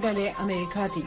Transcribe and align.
Sagalee 0.00 0.34
Ameerikaati. 0.42 1.02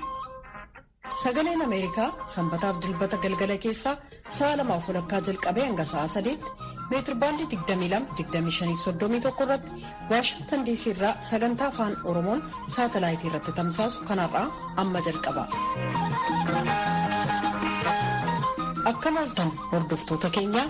Sagaleen 1.23 1.62
Ameerikaa 1.66 2.09
sanbataaf 2.34 2.78
dilbata 2.84 3.18
galgala 3.23 3.55
keessaa 3.64 3.96
sa'a 4.38 4.58
lamaaf 4.59 4.86
walakkaa 4.89 5.21
jalqabee 5.27 5.66
hanga 5.66 5.86
sa'a 5.91 6.08
sadeetti 6.16 6.52
meetirbaandii 6.91 7.48
22-25-31 7.54 9.41
irratti 9.45 9.82
Waashingtan 10.12 10.66
diisii 10.68 10.94
irraa 10.94 11.16
sagantaa 11.30 11.68
afaan 11.73 11.98
Oromoon 12.14 12.44
saatalaayitii 12.76 13.32
irratti 13.32 13.52
tamsaasu 13.62 14.05
kanarraa 14.12 14.45
amma 14.84 15.02
jalqaba. 15.09 15.48
Akka 18.94 19.09
laaltan 19.17 19.52
hordoftoota 19.72 20.30
keenyaa. 20.38 20.67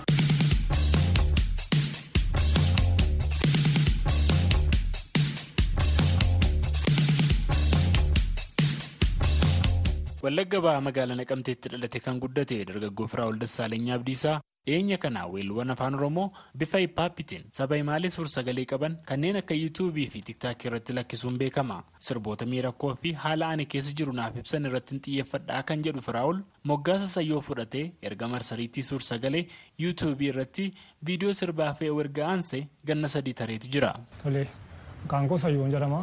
Wallagga 10.24 10.58
ba'aa 10.64 10.80
magaalaa 10.86 11.18
Naqamteetti 11.20 11.68
dhalate 11.72 11.98
kan 12.04 12.18
guddate 12.22 12.56
dargaggoo 12.68 13.06
Firaa'ol 13.12 13.38
Dassaaleny 13.42 13.90
Abdiisaa 13.96 14.40
dhiyeenya 14.66 14.96
kana 15.02 15.26
weelluuwwan 15.32 15.70
afaan 15.74 15.94
Oromoo 15.98 16.30
bifa 16.60 16.78
hippaappitiin 16.82 17.44
saba 17.58 17.76
himaalee 17.80 18.10
suur-sagalee 18.16 18.64
qaban 18.72 18.94
kanneen 19.10 19.36
akka 19.40 19.54
yuutuubii 19.58 20.06
fi 20.14 20.22
tiktaakii 20.28 20.68
irratti 20.70 20.92
lakkisuun 20.98 21.36
beekama. 21.42 21.76
Sirboota 22.06 22.46
miirakkoo 22.52 22.94
fi 23.02 23.12
haala 23.24 23.48
ani 23.56 23.66
keessa 23.66 23.92
jiru 23.98 24.12
naaf 24.20 24.36
ibsan 24.42 24.64
irratti 24.70 25.00
xiyyeeffadhaa 25.06 25.62
kan 25.70 25.82
jedhu 25.88 26.00
Firaa'ol 26.08 26.40
moggaasa 26.72 27.06
sayyoo 27.16 27.40
fudhatee 27.48 27.84
erga 28.10 28.28
marsariitii 28.36 28.86
suur-sagalee 28.90 29.44
yuutuubii 29.84 30.30
irratti 30.32 30.70
viidiyoo 31.06 31.32
sirbaa 31.40 31.72
fe'ee 31.80 31.98
erga 32.06 32.28
aansee 32.30 32.62
ganna 32.86 33.08
sadii 33.16 33.34
tareetu 33.42 33.68
jira. 33.76 33.92
Maqaan 34.24 35.28
koo 35.28 35.38
Sayyoon 35.38 35.70
jedhama. 35.76 36.00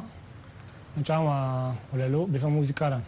Mucaama 0.97 1.35
walaloo 1.94 2.28
bifa 2.28 2.50
muuziqaadhaan 2.50 3.03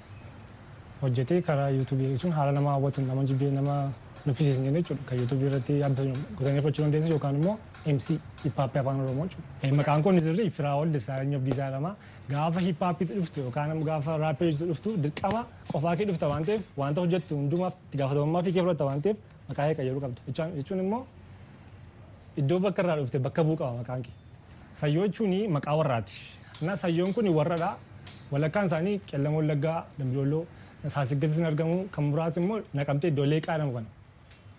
hojjetee 1.03 1.41
karaa 1.49 1.69
yuutuubii 1.75 2.09
jechuun 2.13 2.33
haala 2.37 2.51
nama 2.57 2.69
hawwatuun 2.75 3.07
nama 3.07 3.23
jibbee 3.29 3.51
nama 3.51 3.75
nuffisiisan 4.25 4.73
jechuudha. 4.73 5.03
Kan 5.09 5.17
yuutuubii 5.19 5.47
irratti 5.51 5.73
gosanii 6.37 6.61
fudhachuu 6.61 6.83
dandeessu 6.85 7.09
yookaan 7.15 7.35
immoo 7.41 7.55
MC 7.95 8.07
hiphaappii 8.43 8.79
afaan 8.81 9.01
oromoo 9.05 9.25
jechuudha. 9.27 9.75
Maqaan 9.79 10.03
koo 10.03 10.13
sirrii 10.27 10.49
Firaa'ol 10.57 10.93
Dassaaleny 10.93 11.35
Abdiisaa 11.35 11.65
jedhama. 11.69 11.95
Gaafa 12.29 12.59
hiphaappiitti 12.67 13.15
dhuftu 13.19 13.39
yookaan 13.45 13.83
gaafa 13.89 14.17
raappeejitti 14.17 14.65
dhuftu 14.69 14.95
dirqama 15.03 15.41
qofaa 15.71 15.95
kee 15.97 16.05
dhufta 16.09 16.27
waan 16.31 16.45
ta'eef 16.49 16.61
wanta 16.77 17.01
hojjettu 17.01 17.35
hundumaaf 17.37 17.73
gaafatamummaa 17.99 18.43
fi 18.45 18.51
kee 18.55 18.61
fudhatta 18.65 18.85
waan 18.89 19.01
ta'eef 19.01 19.17
maqaa 19.49 19.65
kee 19.67 19.75
qayyaruu 19.79 20.01
qabda. 20.05 20.21
Jechuun 20.57 20.79
immoo 20.85 21.01
iddoo 22.37 22.59
bakka 22.59 22.81
irraa 22.83 22.97
dhufte 23.01 23.19
bakka 23.25 23.43
bu'u 23.43 23.57
qaba 23.61 23.73
maqaan 23.81 24.01
kee. 24.05 24.13
Sayyoo 24.81 25.07
jechuun 25.07 25.33
maqaa 25.57 25.75
warraati. 25.79 26.15
Sayyoon 26.83 27.13
kun 27.13 27.27
warradha. 27.39 27.75
Walakkaan 28.31 28.65
isaanii 28.65 28.99
qellama 29.09 29.37
wallaggaa, 29.37 29.85
dambidolloo, 29.99 30.45
saasiggattis 30.89 31.37
ni 31.39 31.45
argamu. 31.45 31.87
Kan 31.91 32.03
muraasni 32.11 32.43
immoo 32.43 32.59
naqamtee 32.73 33.09
iddoolee 33.13 33.41
qaadhamu 33.41 33.73
kana. 33.73 33.87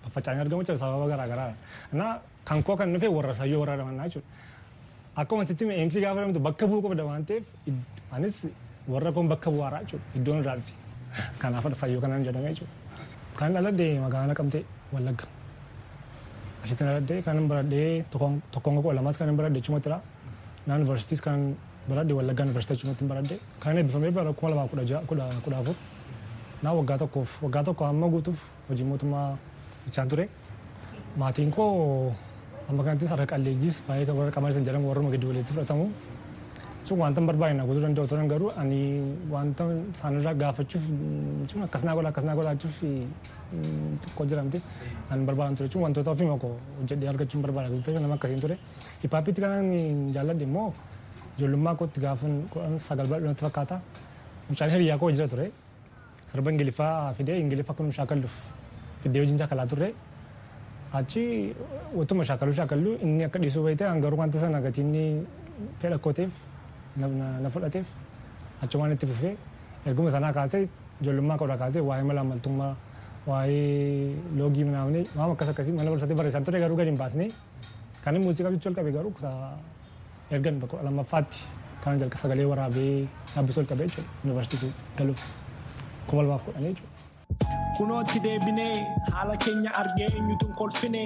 Faffaca'anii 0.04 0.40
argamu 0.44 0.62
jechuudha 0.62 0.80
sababa 0.84 1.06
garaa 1.12 1.28
garaadha. 1.28 1.54
Kanaaf 1.90 2.20
kan 2.44 2.62
koo 2.62 2.76
kan 2.76 2.92
dhufe 2.94 3.08
warra 3.16 3.34
sayyoo 3.34 3.60
warra 3.62 3.76
dhamannaa 3.80 4.08
jechuudha. 4.08 4.28
Akkuma 5.16 5.44
sitti 5.44 5.64
MC 5.64 5.94
gaafa 6.04 6.20
jedhamtu 6.20 6.40
bakka 6.40 6.66
bu'uu 6.66 6.82
qabda 6.86 7.04
waan 7.08 7.24
ta'eef 7.24 7.44
anis 8.12 8.36
warra 8.88 9.12
kun 9.12 9.28
bakka 9.28 9.50
bu'aaraa 9.50 9.82
jechuudha. 9.84 10.04
Iddoon 10.18 10.38
irraa 10.42 10.56
dhufe. 10.56 10.72
Kanaaf 11.38 11.64
sayyoo 11.82 12.00
kanaan 12.00 12.24
jedhame 12.24 12.48
jechuudha. 12.52 12.72
Kan 13.38 13.52
dhaladde 13.54 13.86
magaalaa 14.04 14.28
naqamtee 14.32 14.62
wallagga. 14.94 15.24
Ashitti 16.64 16.84
dhaladde 16.84 17.22
kan 17.26 17.48
baradhee 17.48 18.04
tokkoon 18.52 18.82
koo 18.82 18.92
lamaas 18.92 19.16
kan 19.18 19.36
baradhe 19.36 19.60
jechuumattidha. 19.60 20.00
Naan 20.66 20.80
yuunivarsiitiis 20.80 21.20
kan 21.26 21.56
baradhe 21.88 22.12
wallaggaa 22.18 22.44
yuunivarsiitii 22.44 22.76
jechuumatti 22.76 23.04
hin 23.04 23.08
baradhe. 23.12 23.36
Kan 23.60 23.76
eebbifamee 23.78 24.10
bara 24.10 24.32
kuma 24.32 24.50
lamaa 24.50 24.68
kudha 24.68 25.58
afur. 25.58 25.74
Naa 26.64 26.72
waggaa 26.78 26.98
tokkoof 27.02 27.30
waggaa 27.44 27.64
tokko 27.68 27.84
amma 27.90 28.08
guutuuf 28.14 28.40
hojii 28.68 28.86
mootummaa 28.90 29.36
bichaan 29.86 30.08
ture. 30.08 30.28
Maatiin 31.20 31.50
koo 31.56 32.12
amma 32.68 32.82
kanatti 32.86 33.06
sarara 33.10 33.26
qalleejjiis 33.32 33.82
baay'ee 33.88 34.14
warra 34.18 34.32
qamarisan 34.36 34.64
jedhamu 34.68 34.88
warruma 34.90 35.10
giddu 35.14 35.28
walitti 35.32 35.52
fudhatamu. 35.52 35.86
Sun 36.84 36.98
wanta 37.00 37.20
hin 37.20 37.26
barbaadne 37.28 37.64
guutuu 37.68 37.82
danda'u 37.84 38.06
turan 38.08 38.28
garuu 38.28 38.50
ani 38.62 38.78
wanta 39.34 39.64
isaanirraa 39.92 40.34
gaafachuuf 40.42 40.84
jechuun 41.42 41.62
akkas 41.66 41.84
naa 41.88 41.94
godha 41.98 42.10
akkas 42.12 42.24
naa 42.28 42.34
godhaachuuf 42.38 42.76
xiqqoo 44.04 44.26
jiramte 44.32 44.58
kan 45.08 45.16
hin 45.18 45.26
barbaadan 45.28 45.56
ture 45.56 45.68
jechuun 45.68 45.84
wantoota 45.86 46.10
ofii 46.14 46.28
mako 46.32 46.50
hojjedhee 46.80 47.08
argachuu 47.12 47.38
hin 47.38 47.44
barbaada 47.46 47.68
guutuu 47.74 47.98
nama 48.06 48.14
akkasiin 48.18 48.40
ture. 48.46 48.56
Hippaappiitti 49.02 49.40
kanan 49.46 50.12
jaalladhe 50.16 50.44
immoo 50.48 50.66
ijoollummaa 51.38 51.74
kootti 51.82 52.00
gaafa 52.06 52.26
sagal 52.88 53.06
bal'inatti 53.12 53.44
fakkaata. 53.48 53.80
Mucaan 54.48 54.70
hiriyaa 54.76 54.98
koo 54.98 55.10
jira 55.16 55.28
ture. 55.28 55.46
Sirba 56.34 56.50
Ingiliffaa 56.50 57.14
fidee 57.14 57.38
Ingiliffa 57.40 57.72
akka 57.72 57.84
nu 57.86 57.92
shaakalluuf 57.94 58.34
fiddee 59.02 59.20
wajjin 59.22 59.38
shaakalaa 59.38 59.66
turre. 59.70 59.88
Achi 60.92 61.54
utuma 61.94 62.24
shaakaluu 62.24 62.54
shaakallu 62.58 62.98
inni 63.06 63.24
akka 63.24 63.38
dhiisuu 63.38 63.62
bayte 63.64 63.84
garuu 64.02 64.18
wanta 64.18 64.38
sana 64.40 64.60
gatiin 64.60 65.26
fedha 65.78 65.98
kooteef 65.98 66.32
na 66.96 67.50
fudhateef 67.50 67.86
achumaan 68.62 68.92
itti 68.96 69.06
fufee 69.06 69.36
erguma 69.86 70.10
sanaa 70.10 70.32
kaasee 70.32 70.68
ijoollummaa 71.02 71.38
kodha 71.38 71.56
kaasee 71.62 71.82
waa'ee 71.88 72.04
mala 72.10 72.20
amaltummaa 72.26 72.74
waa'ee 73.26 74.14
loogii 74.38 74.64
manaamne 74.68 75.00
waan 75.16 75.30
akkas 75.34 75.48
akkasii 75.52 75.72
mana 75.78 75.90
barsiisatti 75.90 76.14
barreessan 76.18 76.44
ture 76.44 76.60
garuu 76.64 76.76
gadi 76.76 76.90
hin 76.90 76.98
baasne 77.02 77.26
kan 78.04 78.14
muuziqaa 78.24 78.52
jechuu 78.54 78.70
ol 78.70 78.76
qabe 78.78 78.92
garuu 78.92 79.12
ergan 80.30 80.60
bakka 80.62 80.82
lammaffaatti 80.86 81.40
kan 81.84 81.98
jalqa 82.02 82.18
sagalee 82.22 82.46
waraabee 82.52 83.06
yaabbisuu 83.36 83.60
ol 83.62 83.68
qabe 83.72 83.82
jechuudha 83.88 84.08
yuunivarsiitii 84.24 84.72
galuuf 84.98 85.20
Kunootti 87.76 88.20
deebinee 88.22 88.74
haala 89.12 89.36
keenya 89.44 89.70
argee 89.78 90.06
eenyutu 90.18 90.46
kolfine 90.58 91.00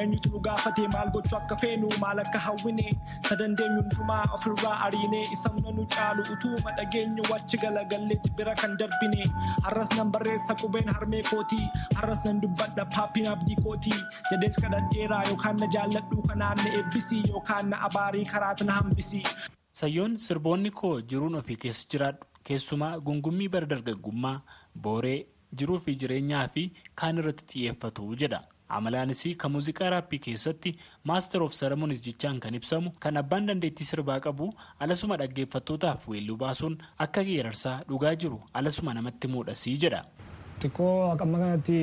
eenyutu 0.00 0.30
nu 0.34 0.38
gaafate 0.46 0.86
maal 0.94 1.10
gochuu 1.16 1.36
akka 1.38 1.56
feenu 1.62 1.88
maal 2.00 2.18
akka 2.22 2.38
hawwine 2.44 2.86
sadandeenyu 3.28 3.82
hundumaa 3.82 4.22
ofirraa 4.36 4.78
ariine 4.86 5.20
isamna 5.36 5.72
nu 5.76 5.84
caalu 5.96 6.22
utuuma 6.36 6.72
dhageenyu 6.78 7.22
wachi 7.32 7.56
galagalleetti 7.64 8.30
bira 8.38 8.54
kan 8.62 8.76
darbine. 8.80 9.20
Har'as 9.68 9.92
nan 9.98 10.10
barreessa 10.16 10.54
qubeen 10.62 10.88
harmee 10.96 11.22
kootii 11.30 11.68
har'as 12.00 12.24
nan 12.24 12.40
dubbadha 12.40 12.84
paappiin 12.96 13.28
abdii 13.36 13.56
kootii 13.64 14.00
jedhees 14.30 14.56
kadhadheeraa 14.64 15.22
yookaan 15.30 15.60
na 15.60 15.66
jaalladhu 15.76 16.22
kanaan 16.28 16.56
na 16.64 16.72
eebbisii 16.78 17.22
yookaan 17.28 17.68
na 17.74 17.82
abaarii 17.90 18.24
karaatu 18.24 18.64
na 18.64 18.72
hambisii. 18.80 19.24
Sayyoon 19.72 20.16
sirboonni 20.28 20.70
koo 20.70 21.00
jiruun 21.00 21.34
ofii 21.42 21.56
keessa 21.66 21.86
jiraadhu 21.92 22.24
keessumaa 22.48 22.98
gungummii 23.06 23.48
bara 23.54 23.66
dargaggummaa 23.74 24.36
booree. 24.86 25.20
jiruu 25.58 25.76
fi 25.82 25.92
jireenyaa 26.02 26.46
fi 26.54 26.62
kaan 27.00 27.18
irratti 27.20 27.44
xiyyeeffatu 27.50 28.04
jedha 28.22 28.38
amalaanis 28.76 29.20
kan 29.42 29.52
muuziqaa 29.56 29.90
raappii 29.94 30.18
keessatti 30.24 30.72
maaster 31.10 31.42
of 31.44 31.52
saramonis 31.58 32.00
jechaan 32.06 32.40
kan 32.44 32.54
ibsamu 32.58 32.90
kan 33.04 33.20
abbaan 33.20 33.46
dandeettii 33.50 33.86
sirbaa 33.90 34.16
qabu 34.24 34.48
alasuma 34.86 35.16
dhaggeeffattootaaf 35.20 36.08
weelluu 36.14 36.36
baasuun 36.42 36.74
akka 37.06 37.22
geerarsaa 37.28 37.76
dhugaa 37.92 38.14
jiru 38.24 38.40
alasuma 38.60 38.94
namatti 38.98 39.30
muudhasii 39.34 39.76
jedha. 39.84 40.00
Xiqqoo 40.62 40.90
amma 41.26 41.38
kanatti 41.44 41.76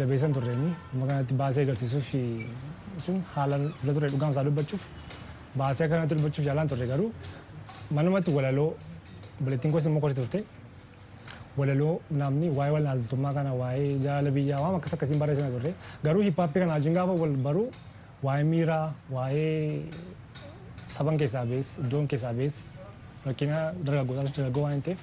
jabeessan 0.00 0.32
turreeni 0.38 0.72
amma 0.94 1.06
kanatti 1.12 1.34
baasee 1.44 1.66
agarsiisuuf 1.68 2.10
jechuun 2.96 3.20
haala 3.34 3.60
irra 3.82 3.94
ture 3.98 4.08
dhugaamsaa 4.14 4.46
dubbachuuf 4.50 4.88
baasee 5.64 5.84
akkanatti 5.90 6.14
dubbachuuf 6.22 6.46
yaalaan 6.50 6.68
turre 6.74 6.86
garuu 6.94 7.10
manumatti 8.00 8.30
walaloo 8.38 8.70
bulettiin 9.44 9.72
koos 9.72 9.86
immoo 9.86 10.00
korti 10.00 10.20
turte. 10.20 10.40
walaloo 11.58 11.94
namni 12.10 12.48
waa'ee 12.56 12.72
walaaltummaa 12.76 13.32
kana 13.34 13.52
waa'ee 13.60 13.98
jaalala 14.04 14.30
biyyaa 14.36 14.60
waan 14.62 14.74
akkas 14.78 14.94
akkasiin 14.94 15.18
barreessina 15.18 15.50
turre 15.54 15.74
garuu 16.04 16.22
hiphaappii 16.22 16.60
kana 16.62 16.72
wajjin 16.76 16.94
gaafa 16.98 17.14
wal 17.22 17.34
baruu 17.46 17.66
waa'ee 18.26 18.44
miiraa 18.50 18.86
waa'ee 19.10 19.82
saban 20.96 21.18
keessaa 21.20 21.44
bees 21.50 21.68
iddoon 21.84 22.06
keessaa 22.12 22.34
bees 22.40 22.62
rakkina 23.26 23.62
dargaggootaa 23.86 24.24
dargaggoo 24.36 24.62
waan 24.66 24.82
ta'eef 24.88 25.00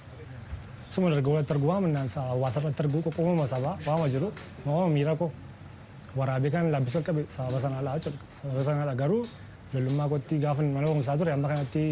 suma 0.95 1.09
dargaggoo 1.11 1.33
irratti 1.35 1.53
argu 1.55 1.67
waan 1.71 1.97
hawaasa 2.15 2.59
irratti 2.63 2.83
argu 2.85 3.01
qoqqoomama 3.07 3.47
sabaa 3.55 3.75
waama 3.87 4.07
jiru 4.13 4.29
waama 4.65 4.87
miira 4.95 5.15
koo 5.21 5.31
waraabee 6.19 6.51
kan 6.55 6.71
laabbisuu 6.75 7.03
qabe 7.09 7.25
sababa 7.35 7.59
sanaadha 7.65 8.11
sababa 8.37 8.63
sanaadha 8.69 8.95
garuu 9.01 9.21
ijoollummaa 9.71 10.07
kootti 10.13 10.39
gaafa 10.45 10.63
mana 10.63 10.87
barumsaa 10.87 11.17
ture 11.19 11.31
amma 11.35 11.51
kanatti 11.51 11.83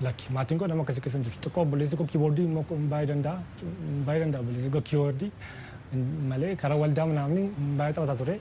maatiin 0.00 0.58
koo 0.58 0.66
nama 0.70 0.82
akkasii 0.84 1.02
keessa 1.04 1.18
jiru 1.24 1.34
xiqqoo 1.44 1.62
obboleessi 1.66 1.96
koo 2.00 2.06
kiiboordii 2.12 2.46
baay'ee 2.92 3.08
danda'a 3.12 3.36
baay'ee 4.06 4.22
danda'a 4.24 4.40
obboleessi 4.44 4.70
koo 4.76 4.80
kiiboordii 4.90 5.30
malee 6.30 6.54
karaa 6.62 6.78
waldaa 6.82 7.06
naamni 7.18 7.42
baay'ee 7.78 7.94
taphata 7.96 8.16
ture 8.20 8.36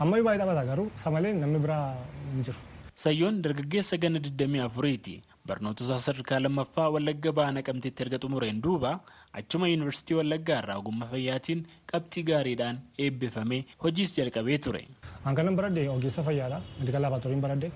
amma 0.00 0.16
baay'ee 0.26 0.40
taphata 0.42 0.64
garuu 0.70 0.88
isa 0.96 1.10
malee 1.16 1.32
namni 1.42 1.58
biraa 1.66 1.84
hin 2.32 2.42
jiru. 2.48 2.58
Sayyoon 3.04 3.42
dargaggeessa 3.44 3.96
ganna 4.02 4.18
24ti. 4.26 5.14
Barnoota 5.48 5.84
isaa 5.84 5.98
sadarkaa 6.04 6.38
lammaffaa 6.44 6.86
Wallagga 6.94 7.30
Ba'aa 7.38 7.52
Naqamteetti 7.56 8.02
erga 8.04 8.18
xumureen 8.22 8.60
duuba 8.64 8.92
achuma 9.40 9.68
yuunivarsiitii 9.70 10.16
Wallaggaa 10.20 10.58
irraa 10.62 10.76
ogummaa 10.82 11.08
fayyaatiin 11.12 11.60
qabxii 11.92 12.24
gaariidhaan 12.30 12.76
eebbifamee 13.04 13.60
hojiis 13.84 14.16
jalqabee 14.16 14.58
ture. 14.66 14.82
Hanqanan 15.26 15.54
baradhe 15.60 15.84
ogeessa 15.96 16.22
fayyaadha. 16.28 16.58
Meedikaal 16.78 17.02
laabaatooriin 17.06 17.42
baradhe. 17.44 17.70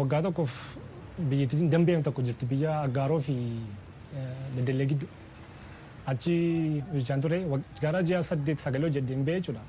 Waggaa 0.00 0.22
tokkoof 0.26 0.52
biyyattiin 1.18 1.70
dambi'an 1.72 2.02
tokko 2.02 2.22
jirti 2.22 2.46
biyya 2.50 2.80
aggaaroo 2.86 3.20
fi 3.20 3.34
beddellee 4.56 4.86
giddu. 4.92 5.06
Achi 6.06 6.34
hojjechaan 6.92 7.20
ture 7.20 7.38
gara 7.82 8.02
ji'a 8.08 8.22
saddeet 8.22 8.60
sagalee 8.60 8.88
hojjedheen 8.90 9.24
ba'e 9.26 9.38
jechuudha. 9.40 9.62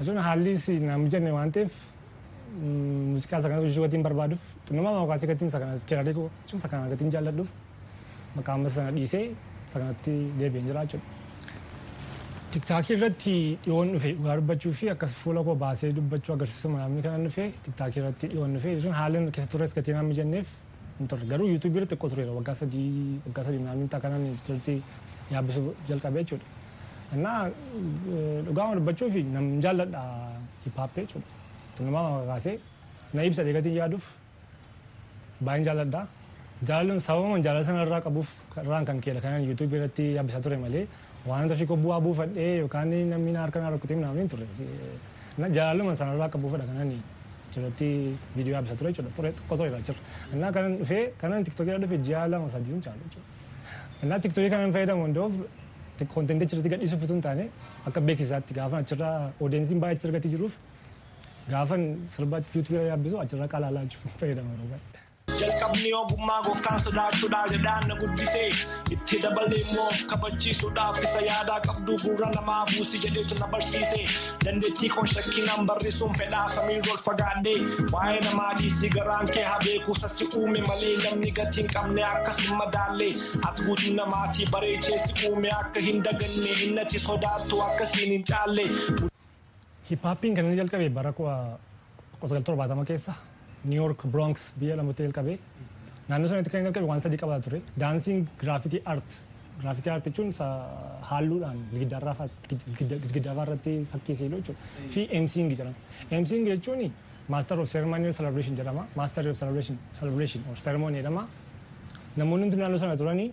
Jechuun 0.00 0.18
haalli 0.26 0.54
nam 0.86 1.06
jenne 1.12 1.30
waan 1.32 1.52
ta'eef 1.52 1.72
muuziqaa 2.60 3.38
isa 3.40 3.48
kanatti 3.48 3.64
hojjechuu 3.66 3.84
gatiin 3.86 4.02
barbaaduuf 4.06 4.42
xinnumaa 4.66 4.92
maqaasii 5.00 5.28
gatiin 5.32 5.48
isa 5.52 5.58
kana 5.62 5.78
kiraarii 5.88 6.14
jechuun 6.14 6.58
isa 6.60 6.68
kana 6.68 6.88
gatiin 6.92 7.10
jaalladhuuf 7.14 7.50
maqaa 8.36 8.54
amma 8.58 8.68
sana 8.76 8.90
dhiisee 8.98 9.24
isa 9.68 9.78
kanatti 9.78 10.12
deebi'een 10.38 10.66
jira 10.70 10.84
jechuudha. 10.84 11.13
Tiktaakii 12.54 12.94
irratti 12.96 13.32
dhiyoon 13.64 13.88
dhufe 13.94 14.10
dhugaa 14.16 14.34
dubbachuu 14.38 14.72
fi 14.80 14.88
akkas 14.94 15.12
fuula 15.20 15.42
koo 15.46 15.54
baasee 15.62 15.90
dubbachuu 15.96 16.34
agarsiisu 16.36 16.68
namni 16.74 17.00
kanan 17.06 17.24
dhufe 17.26 17.44
tiktaakii 17.66 18.00
irratti 18.02 18.26
dhiyoon 18.32 18.52
dhufe 18.56 18.68
jechuun 18.76 18.94
haalli 18.98 19.22
keessa 19.36 19.50
tures 19.54 19.72
gatii 19.78 19.94
namni 19.98 20.14
jenneef 20.18 20.48
hin 20.98 21.08
turre 21.12 21.26
garuu 21.32 21.48
yuutuubii 21.52 21.78
irratti 21.80 21.96
xiqqoo 21.96 22.10
tureera 22.12 22.32
waggaa 22.38 22.54
sadii 22.60 22.90
waggaa 23.26 23.44
sadii 23.48 23.62
namni 23.68 23.88
ta'a 23.94 24.00
kanan 24.04 24.26
turtii 24.46 24.76
yaabbisuu 25.34 25.72
jalqabee 25.88 26.22
jechuudha. 26.24 26.46
Innaa 27.14 27.40
dhugaa 28.48 28.68
dubbachuu 28.78 29.08
fi 29.14 29.20
namni 29.36 29.56
jaalladha 29.64 30.02
hiphaappee 30.66 31.04
jechuudha. 31.06 31.28
Xinnumaa 31.76 32.04
maqaasee 32.18 32.54
na 33.14 33.20
ibsa 33.30 33.42
deegatiin 33.48 33.76
yaaduuf 33.80 34.04
baay'een 35.46 35.66
jaalladha. 35.70 36.02
Jaalalluun 36.68 37.00
sababa 37.08 37.38
jaalala 37.48 37.64
sana 37.70 37.82
irraa 37.88 38.00
qabuuf 38.06 38.30
irraan 38.62 38.84
kan 38.90 39.00
keela 39.06 39.20
kanan 39.26 39.42
yuutuubii 39.48 39.78
irratti 39.80 40.04
yaabbisaa 40.18 40.42
ture 40.46 40.56
malee 40.66 40.84
waan 41.30 41.50
ofii 41.56 41.66
koo 41.70 41.76
bu'aa 41.84 42.00
buufadhee 42.06 42.52
yookaan 42.62 42.90
namni 43.12 43.32
na 43.36 43.40
harka 43.44 43.60
na 43.64 43.70
rukkutee 43.74 43.96
namni 44.04 44.20
hin 44.24 44.28
turre. 44.32 44.46
Jaalalluma 45.56 45.94
sana 46.00 46.14
irraa 46.16 46.28
qabuufadha 46.34 46.66
kanan 46.70 46.90
achirratti 47.48 47.88
viidiyoo 48.36 48.54
yaabbisaa 48.56 48.76
ture 48.80 48.90
jechuudha. 48.92 49.12
Ture 49.16 49.30
xiqqoo 49.38 49.56
ture 49.60 49.70
achirra. 49.80 50.00
Innaa 50.34 50.52
kanan 50.56 50.72
dhufee 50.80 51.02
kanan 51.22 51.44
tiktookii 51.48 51.78
dhufe 51.84 51.96
ji'a 52.08 52.22
lama 52.32 52.48
sadii 52.54 52.72
hin 52.76 52.82
caalu 52.86 53.02
jechuudha. 53.06 53.28
Innaa 54.04 54.18
tiktookii 54.26 54.50
kanan 54.54 54.72
fayyadamu 54.76 55.02
hundoof 55.06 55.32
koontentii 56.14 56.46
achirratti 56.48 56.70
gadhiisuuf 56.74 57.02
utuu 57.06 57.16
hin 57.18 57.22
taane 57.28 57.44
akka 57.90 58.00
beeksisaatti 58.08 58.52
gaafa 58.60 58.76
achirra 58.84 59.10
oodeensiin 59.46 59.80
baay'ee 59.84 59.96
achirra 59.98 60.12
gatii 60.18 60.32
jiruuf 60.34 60.54
gaafa 61.52 61.76
sirba 62.16 62.36
yuutuubii 62.54 62.86
yaabbisu 62.90 63.16
achirra 63.24 63.46
qalaalaa 63.54 63.84
fayyadamu 64.20 64.50
yeroo 64.56 64.68
baay'ee. 64.72 64.93
Jalqabni 65.40 65.90
ogummaa 66.00 66.40
gooftaan 66.46 66.80
sodaachuudhaa 66.84 67.44
jedhaan 67.52 67.88
na 67.90 67.94
guddisee 68.00 68.48
itti 68.96 69.18
dabalee 69.24 69.60
immoo 69.64 69.88
kabachiisuudhaaf 70.12 70.98
isa 71.06 71.20
yaadaa 71.28 71.58
qabdu 71.66 71.96
gurra 72.04 72.28
namaa 72.36 72.60
buusi 72.72 73.00
jedheetu 73.04 73.38
na 73.40 73.46
barsiise 73.54 74.00
dandeettii 74.44 74.90
koon 74.94 75.08
shakkinaan 75.14 75.66
barrisuun 75.70 76.14
fedhaa 76.20 76.44
samiirra 76.56 76.92
ol 76.96 77.02
fagaadhee 77.08 77.56
waa'ee 77.94 78.20
namaa 78.28 78.52
dhiisii 78.60 78.90
garaan 78.96 79.32
kee 79.34 79.44
haa 79.50 79.58
beeku 79.66 79.94
sasi 80.02 80.28
uume 80.42 80.60
malee 80.68 80.94
namni 81.04 81.30
gatii 81.40 81.62
hin 81.64 81.72
qabne 81.74 82.04
akkas 82.12 82.38
hin 82.44 82.56
madaallee 82.62 83.10
ati 83.50 83.66
guutuu 83.68 83.94
namaatii 84.00 84.48
bareechee 84.56 84.98
si 85.06 85.28
uume 85.28 85.50
akka 85.60 85.80
hin 85.90 86.02
daganne 86.08 86.52
innati 86.68 86.98
sodaattu 87.08 87.62
akkasiin 87.68 88.10
hin 88.16 88.24
caalle. 88.32 88.66
Hippaappiin 89.90 90.34
kan 90.36 90.44
inni 90.48 90.56
jalqabe 90.62 90.88
bara 90.98 91.12
kudha 91.12 91.36
sagal 92.28 92.42
torbaatama 92.48 92.84
keessa 92.90 93.12
York 93.80 94.04
Bronx 94.14 94.52
biyya 94.60 94.76
lamatti 94.76 95.02
jalqabee 95.06 95.38
naannoo 96.08 96.28
sanatti 96.32 96.50
kan 96.50 96.64
jalqabe 96.66 96.86
waan 96.90 97.00
sadii 97.00 97.20
qabata 97.22 97.42
ture 97.48 97.60
daansiin 97.82 98.26
giraafitii 98.40 98.82
art. 98.84 99.10
Giraafitii 99.60 99.90
art 99.94 100.04
jechuun 100.08 100.30
halluudhaan 101.10 101.58
girgiddaa 101.72 103.34
irratti 103.44 103.72
fakkii 103.92 104.16
seeluu 104.20 104.38
jechuudha 104.40 104.88
fi 104.94 105.00
emsiing 105.18 105.48
jedhama 105.52 105.74
emsiing 106.18 106.46
jechuun 106.50 106.92
master 107.34 107.56
of 107.60 107.68
ceremony 107.72 108.12
celebration 108.12 108.56
jedhama 108.60 108.82
master 108.96 109.28
of 109.30 109.36
celebration 109.42 109.76
celebration 110.00 110.42
or 110.50 110.56
ceremony 110.64 110.96
jedhama 111.00 111.22
namoonni 112.20 112.44
hundi 112.46 112.56
naannoo 112.62 112.78
sana 112.84 112.96
turanii 113.02 113.28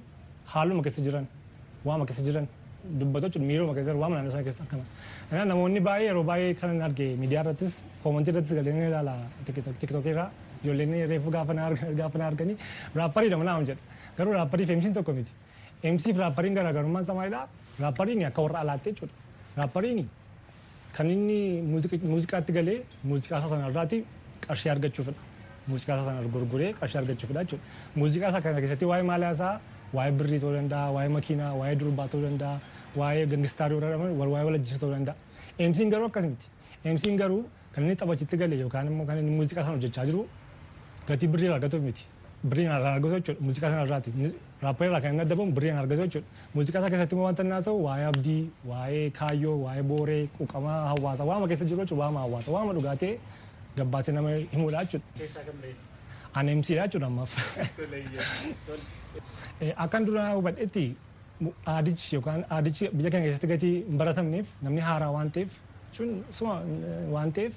haaluma 0.53 0.81
keessa 0.85 1.01
jiran 1.07 1.25
waama 1.89 2.05
keessa 2.09 2.23
jiran 2.27 2.47
dubbatu 2.99 3.27
jechuudha 3.27 3.47
miiruma 3.47 3.73
keessa 3.73 3.89
jiran 3.89 4.01
waama 4.03 4.15
naannoo 4.15 4.31
sana 4.31 4.43
keessa 4.43 4.63
akkana. 4.63 4.83
Kanaaf 5.29 5.47
namoonni 5.47 5.79
baay'ee 5.87 6.07
yeroo 6.07 6.23
baay'ee 6.23 6.53
kan 6.61 6.81
arge 6.81 7.07
miidiyaa 7.21 7.43
irrattis 7.43 7.79
koomantii 8.03 8.33
irrattis 8.33 8.55
galee 8.57 8.73
ni 8.73 8.87
ilaala 8.87 9.13
tiktookii 9.45 10.13
irraa 10.13 10.29
ijoolleen 10.63 10.93
reefu 11.11 11.31
gaafa 11.31 11.53
na 11.57 12.27
arganii 12.27 12.57
raappariidha 12.95 13.37
mana 13.37 13.57
jedha 13.69 13.81
garuu 14.17 14.33
raapparii 14.33 14.65
fi 14.65 14.73
emsiin 14.73 14.93
tokko 14.93 15.13
miti. 15.13 15.31
Emsii 15.83 16.13
fi 16.13 16.19
raappariin 16.19 16.55
garaagarummaan 16.59 17.03
isaa 17.03 17.15
maalidha? 17.15 17.47
Raappariin 17.79 18.25
akka 18.25 18.41
warra 18.41 18.59
alaatti 18.59 18.89
jechuudha. 18.91 19.13
Raappariin 19.57 20.09
kan 20.95 21.09
inni 21.09 21.61
muuziqaatti 22.11 22.53
galee 22.53 22.79
muuziqaa 23.03 23.39
isaa 23.39 23.49
sana 23.49 23.69
irraati 23.69 24.05
qarshii 24.47 24.71
argachuufidha. 24.75 25.21
Muuziqaa 25.67 25.95
isaa 25.95 26.05
sana 26.05 26.33
gurguree 26.35 26.73
qarshii 26.79 26.99
argachuufidha 27.03 27.43
jechuudha. 27.43 27.65
Muuziqaa 27.95 28.29
isaa 28.33 28.41
kana 28.41 28.61
keessatti 28.65 28.89
waa'ee 28.91 29.07
maalaa 29.11 29.31
isaa 29.37 29.55
waa'ee 29.93 30.11
birrii 30.19 30.39
ta'uu 30.39 30.53
danda'a, 30.55 30.91
waa'ee 30.95 31.11
makiinaa, 31.15 31.53
waa'ee 31.59 31.79
durbaa 31.79 32.07
ta'uu 32.11 32.23
danda'a, 32.23 32.59
waa'ee 32.99 33.25
gangistaarii 33.31 33.77
waa'ee 33.79 34.45
walajjisuu 34.47 34.79
ta'uu 34.79 34.91
danda'a. 34.93 35.15
Emsiin 35.59 35.89
garuu 35.89 36.07
akkas 36.11 36.25
miti. 36.25 36.47
Emsiin 36.85 37.17
garuu 37.17 37.43
kan 37.73 37.83
inni 37.83 37.95
taphachitti 37.95 38.37
gale 38.37 38.55
yookaan 38.59 38.87
immoo 38.87 39.05
kan 39.05 39.17
inni 39.17 39.31
muuziqaa 39.37 39.63
sana 39.63 39.75
hojjechaa 39.77 40.05
jiru 40.05 40.27
gatii 41.07 41.27
birrii 41.27 41.51
argatuuf 41.57 41.83
miti. 41.83 42.03
Birrii 42.43 42.65
irraa 42.65 42.93
argatu 42.95 43.13
jechuudha. 43.15 43.41
Muuziqaa 43.45 43.69
sana 43.71 43.83
irraati. 43.85 44.11
Raapparii 44.61 44.89
irraa 44.91 45.01
kan 45.01 45.11
inni 45.13 45.21
addabamu 45.25 45.51
birrii 45.57 45.69
argatu 45.83 46.01
jechuudha. 46.01 46.27
Muuziqaa 46.55 46.79
isaa 46.81 46.89
keessatti 46.93 47.15
immoo 47.15 47.25
wanta 47.29 47.43
naasa'u 47.43 47.83
waa'ee 47.85 48.05
abdii, 48.11 48.41
waa'ee 48.71 49.05
kaayyoo, 49.19 49.55
waa'ee 49.65 49.83
booree, 49.91 50.23
quuqamaa 50.37 50.79
hawaasa, 50.91 51.23
waama 51.29 51.47
keessa 51.47 51.65
jiru 51.69 51.79
jechuudha. 51.83 52.03
Waama 52.03 52.19
hawaasa, 52.25 52.51
waama 52.51 52.73
dhugaatee 52.79 53.13
gabbaasee 53.77 54.13
nama 54.17 54.29
himuudha 54.55 54.83
jechuudha. 54.85 55.05
Keessaa 55.21 55.43
kan 55.47 55.55
ba'e. 55.61 55.73
Ani 56.33 56.51
emsiidha 56.57 56.87
jechuudha 56.87 57.07
ammaaf. 57.07 57.31
Akkan 59.77 60.05
dura 60.05 60.23
hubadhetti 60.33 60.85
aadichi 61.75 62.15
yookaan 62.17 62.41
aadichi 62.55 62.83
biyya 62.97 63.09
keenya 63.13 63.25
keessatti 63.27 63.49
gatii 63.53 63.73
hin 63.89 63.97
baratamneef 64.01 64.47
namni 64.67 64.81
haaraa 64.89 65.11
waan 65.17 65.29
ta'eef 65.37 65.51
jechuun 65.91 66.11
suma 66.39 66.55
waan 67.15 67.31
ta'eef 67.37 67.53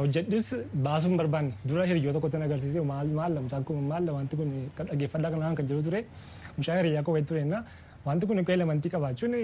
hojjedhus 0.00 0.48
baasuu 0.86 1.08
hin 1.10 1.18
barbaanne 1.20 1.52
dura 1.68 1.84
hiriyyoo 1.90 2.12
tokkotti 2.16 2.36
agarsiisee 2.48 2.82
maal 2.92 3.08
maal 3.18 3.38
mucaan 3.44 3.64
kun 3.68 3.78
maal 3.92 4.08
wanti 4.16 4.36
kun 4.40 4.50
dhaggeeffadhaa 4.78 5.30
kanaan 5.34 5.54
kan 5.60 5.66
jiru 5.70 5.82
ture 5.86 6.00
mucaa 6.58 6.76
hiriyyaa 6.80 7.04
koo 7.08 7.16
ture 7.30 7.44
na 7.52 7.58
wanti 8.08 8.26
kun 8.28 8.38
akka 8.42 8.52
elementii 8.58 8.90
qabaachuun 8.94 9.34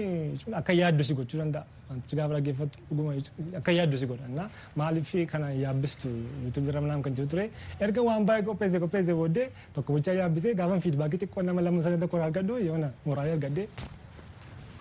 akka 0.59 0.73
yaaddu 0.81 1.03
si 1.09 1.13
gochuu 1.19 1.39
danda'a 1.41 1.63
wantichi 1.89 2.15
gaafa 2.19 2.33
dhaggeeffattu 2.37 2.77
dhuguma 2.89 3.11
akka 3.59 3.71
yaaddu 3.79 3.97
si 4.01 4.05
godha 4.11 4.27
na 4.37 4.45
maaliif 4.81 5.11
kana 5.33 5.47
yaabbistu 5.63 6.07
yuutuubii 6.43 6.71
irra 6.73 6.81
manaan 6.85 7.01
kan 7.07 7.13
jiru 7.17 7.27
ture 7.33 7.45
erga 7.87 8.01
waan 8.09 8.25
baay'ee 8.29 8.45
qopheesse 8.49 8.77
qopheesse 8.85 9.13
booddee 9.21 9.47
tokko 9.75 9.89
bichaa 9.97 10.15
yaabbisee 10.21 10.53
gaafa 10.61 10.79
fiidbaakii 10.87 11.19
xiqqoo 11.23 11.43
nama 11.49 11.61
lama 11.67 11.83
sadii 11.87 12.01
tokko 12.05 12.23
argadhu 12.29 12.57
yoona 12.69 12.89
mooraa 13.05 13.27
argadhee 13.35 13.67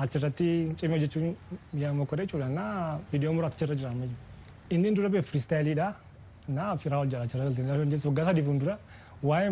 achirratti 0.05 0.47
cimee 0.79 0.99
jechuun 1.05 1.27
yaamuu 1.83 2.07
godhe 2.13 2.25
jechuudha 2.27 2.49
na 2.59 2.65
viidiyoo 3.11 3.35
muraasa 3.37 3.57
achirra 3.59 3.75
jira 3.81 3.91
ammayyu. 3.95 4.17
Inni 4.75 4.91
dura 4.97 5.09
bee 5.15 5.23
firistaayiliidha 5.31 5.87
na 6.57 6.65
firaa 6.83 7.01
ol 7.05 7.09
jala 7.13 7.25
achirra 7.29 7.45
galtee 7.45 8.07
waggaa 8.11 8.27
sadii 8.31 8.45
fuuldura 8.49 8.75
waa'ee 9.31 9.51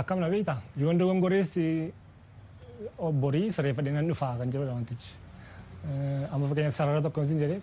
akkam 0.00 0.18
na 0.20 0.28
beekta 0.32 0.54
yoon 0.82 0.98
dogongoreessi 1.00 1.64
borii 3.22 3.48
sirreeffadhee 3.56 3.92
nan 3.98 4.08
dhufaa 4.10 4.36
kan 4.38 4.50
jedhudha 4.52 4.72
wantichi. 4.78 5.10
Amma 6.32 6.46
fakkeenyaaf 6.50 6.74
sarara 6.78 7.00
tokko 7.06 7.22
isin 7.26 7.38
jedhee 7.44 7.60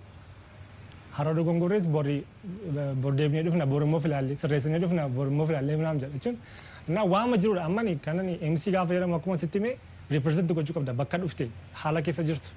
har'a 1.17 1.33
dogongorees 1.39 1.85
borii 1.95 2.21
bor 3.03 3.11
deebinee 3.19 3.43
dhufna 3.47 3.65
bor 3.73 3.81
immoo 3.87 3.99
filaallee 4.05 4.35
sirreessinee 4.43 4.79
dhufna 4.83 5.07
bor 5.17 5.27
immoo 5.33 5.45
filaallee 5.49 5.77
naam 5.85 5.99
jedha 6.03 6.13
jechuun 6.17 6.37
na 6.95 7.03
waama 7.13 7.37
jirudha 7.43 7.63
ammani 7.69 7.93
kanan 8.05 8.27
MC 8.53 8.63
gaafa 8.75 8.93
jedhamu 8.97 9.15
akkuma 9.19 9.37
sitti 9.43 9.57
himee 9.59 9.75
riipireezenti 10.11 10.53
gochuu 10.57 10.73
qabda 10.77 10.93
bakka 11.01 11.17
dhufte 11.23 11.45
haala 11.81 12.01
keessa 12.07 12.23
jirtu 12.29 12.49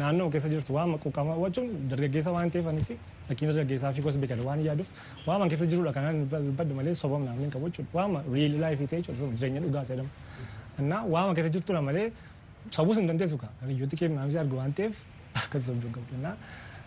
naannoo 0.00 0.28
keessa 0.32 0.48
jirtu 0.52 0.70
waama 0.78 0.96
quuqama 1.04 1.34
wachuun 1.44 1.68
dargaggeessa 1.90 2.30
waan 2.36 2.50
ta'eef 2.54 2.66
anis 2.72 2.88
fakkiin 3.28 3.48
dargaggeessaa 3.50 3.92
fi 3.96 4.00
gosa 4.06 4.18
beekatu 4.22 4.46
waan 4.48 4.60
yaaduuf 4.68 4.88
waama 5.28 5.48
keessa 5.50 5.66
jirudha 5.72 5.92
kanaan 5.96 6.16
baddu 6.58 6.74
malee 6.78 6.94
sobam 7.02 7.22
naamni 7.28 7.50
qabu 7.54 7.66
jechuudha 7.70 7.92
waama 7.98 8.18
riil 8.34 8.54
laayifii 8.62 8.88
ta'e 8.92 9.00
jechuudha 9.06 9.32
jireenya 9.38 9.60
dhugaa 9.64 9.84
jedhamu. 9.90 10.10
Innaa 10.80 11.02
waama 11.14 11.32
keessa 11.36 11.50
jirtudha 11.56 11.82
malee 11.88 12.06
sabuus 12.76 12.96
hin 13.00 13.06
dandeessu 13.10 13.36
kaa 13.42 13.52
hiriyooti 13.62 13.96
kee 14.00 14.08
naamsi 14.18 14.38
argu 14.44 14.56
waan 14.60 14.72
ta'eef 14.78 14.94
akkasii 15.42 15.66
sobduu 15.70 15.90
qabdu 15.96 16.14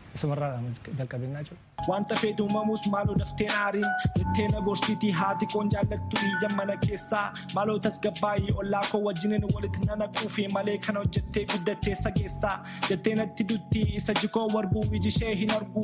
innaa 0.10 0.16
isumarraa 0.16 0.62
jalqabennaa 0.98 1.42
jechuudha. 1.44 1.64
Wanta 1.88 2.16
feetu 2.16 2.44
uumamus 2.46 2.82
maaloo 2.94 3.16
dafteen 3.20 3.52
aariin 3.52 3.86
jettee 4.18 4.48
na 4.54 4.62
gorsiitii 4.62 5.12
haati 5.12 5.46
koon 5.54 5.70
jaallattu 5.74 6.18
iyya 6.28 6.50
mana 6.56 6.76
keessaa 6.78 7.34
maaloo 7.56 7.80
tasgabbaayii 7.80 8.54
ollaa 8.64 8.82
koo 8.92 9.02
wajjiniin 9.08 9.46
walitti 9.56 9.86
nana 9.86 10.08
quufii 10.08 10.48
malee 10.54 10.78
kana 10.78 11.00
hojjettee 11.00 11.46
guddattee 11.46 11.96
sageessaa 11.96 12.64
jettee 12.90 13.16
natti 13.16 13.44
dutti 13.50 13.82
isa 14.02 14.14
jikoo 14.22 14.48
warbuu 14.56 14.84
iji 14.92 15.08
ishee 15.08 15.36
hin 15.36 15.52
argu. 15.52 15.84